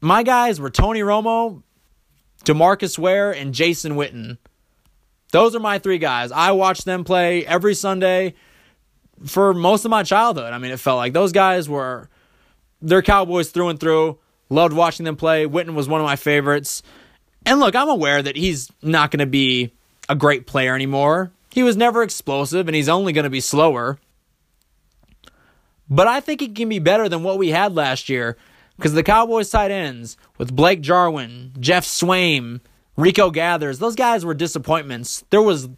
[0.00, 1.62] my guys were Tony Romo,
[2.44, 4.38] DeMarcus Ware, and Jason Witten.
[5.32, 6.32] Those are my three guys.
[6.32, 8.34] I watched them play every Sunday
[9.24, 10.52] for most of my childhood.
[10.52, 12.08] I mean, it felt like those guys were
[12.82, 14.18] they're Cowboys through and through.
[14.50, 15.46] Loved watching them play.
[15.46, 16.82] Witten was one of my favorites.
[17.46, 19.72] And look, I'm aware that he's not going to be
[20.08, 21.32] a great player anymore.
[21.52, 23.98] He was never explosive, and he's only going to be slower.
[25.88, 28.38] But I think he can be better than what we had last year
[28.76, 32.60] because the Cowboys tight ends with Blake Jarwin, Geoff Swaim,
[32.96, 35.24] Rico Gathers, those guys were disappointments.
[35.30, 35.68] There was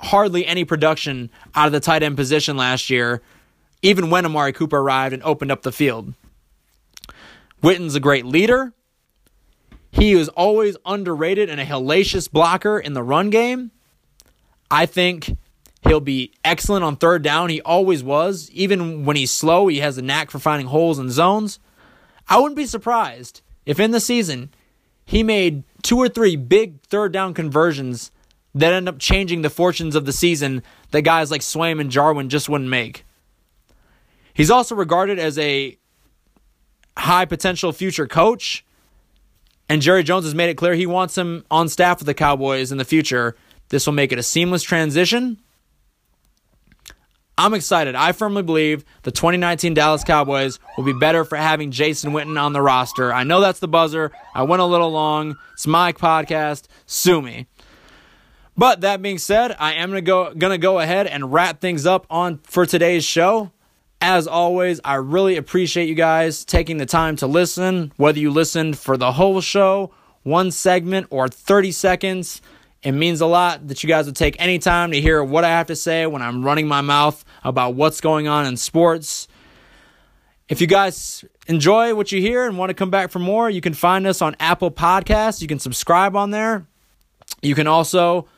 [0.00, 3.20] hardly any production out of the tight end position last year,
[3.82, 6.14] even when Amari Cooper arrived and opened up the field.
[7.60, 8.72] Witten's a great leader.
[9.90, 13.72] He is always underrated and a hellacious blocker in the run game.
[14.70, 15.36] I think
[15.82, 17.50] he'll be excellent on third down.
[17.50, 18.50] He always was.
[18.50, 21.58] Even when he's slow, he has a knack for finding holes and zones.
[22.28, 24.50] I wouldn't be surprised if in the season
[25.04, 28.10] he made two or three big third down conversions
[28.54, 32.28] that end up changing the fortunes of the season that guys like Swaim and Jarwin
[32.28, 33.04] just wouldn't make.
[34.34, 35.78] He's also regarded as a
[36.96, 38.64] high potential future coach.
[39.68, 42.72] And Jerry Jones has made it clear he wants him on staff with the Cowboys
[42.72, 43.36] in the future.
[43.68, 45.38] This will make it a seamless transition.
[47.36, 47.94] I'm excited.
[47.94, 52.52] I firmly believe the 2019 Dallas Cowboys will be better for having Jason Witten on
[52.52, 53.12] the roster.
[53.12, 54.10] I know that's the buzzer.
[54.34, 55.36] I went a little long.
[55.52, 56.66] It's my podcast.
[56.86, 57.46] Sue me.
[58.56, 62.08] But that being said, I am gonna go gonna go ahead and wrap things up
[62.10, 63.52] on for today's show.
[64.00, 68.76] As always, I really appreciate you guys taking the time to listen, whether you listened
[68.76, 69.92] for the whole show,
[70.24, 72.42] one segment, or 30 seconds.
[72.82, 75.48] It means a lot that you guys would take any time to hear what I
[75.48, 79.26] have to say when I'm running my mouth about what's going on in sports.
[80.48, 83.60] If you guys enjoy what you hear and want to come back for more, you
[83.60, 85.42] can find us on Apple Podcasts.
[85.42, 86.66] You can subscribe on there.
[87.42, 88.28] You can also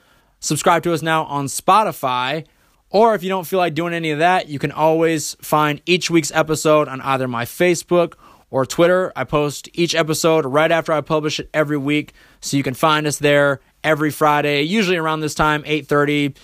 [0.40, 2.46] subscribe to us now on Spotify.
[2.88, 6.10] Or if you don't feel like doing any of that, you can always find each
[6.10, 8.14] week's episode on either my Facebook
[8.50, 9.12] or Twitter.
[9.14, 13.06] I post each episode right after I publish it every week, so you can find
[13.06, 16.34] us there every Friday, usually around this time, 8:30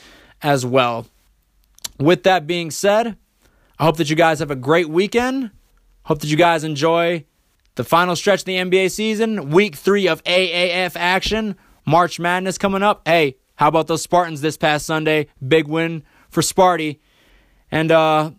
[0.43, 1.07] as well.
[1.99, 3.16] With that being said,
[3.78, 5.51] I hope that you guys have a great weekend.
[6.05, 7.24] Hope that you guys enjoy
[7.74, 12.82] the final stretch of the NBA season, week 3 of AAF action, March Madness coming
[12.82, 13.03] up.
[13.07, 15.28] Hey, how about those Spartans this past Sunday?
[15.47, 17.01] Big win for Sparty.
[17.70, 18.30] And uh,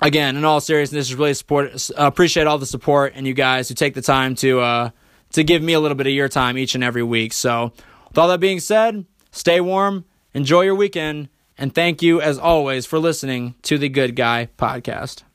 [0.00, 1.72] again, in all seriousness, really support.
[1.90, 4.90] Uh, appreciate all the support and you guys who take the time to uh,
[5.32, 7.32] to give me a little bit of your time each and every week.
[7.32, 7.72] So,
[8.16, 12.86] with all that being said, stay warm, enjoy your weekend, and thank you as always
[12.86, 15.25] for listening to the Good Guy Podcast.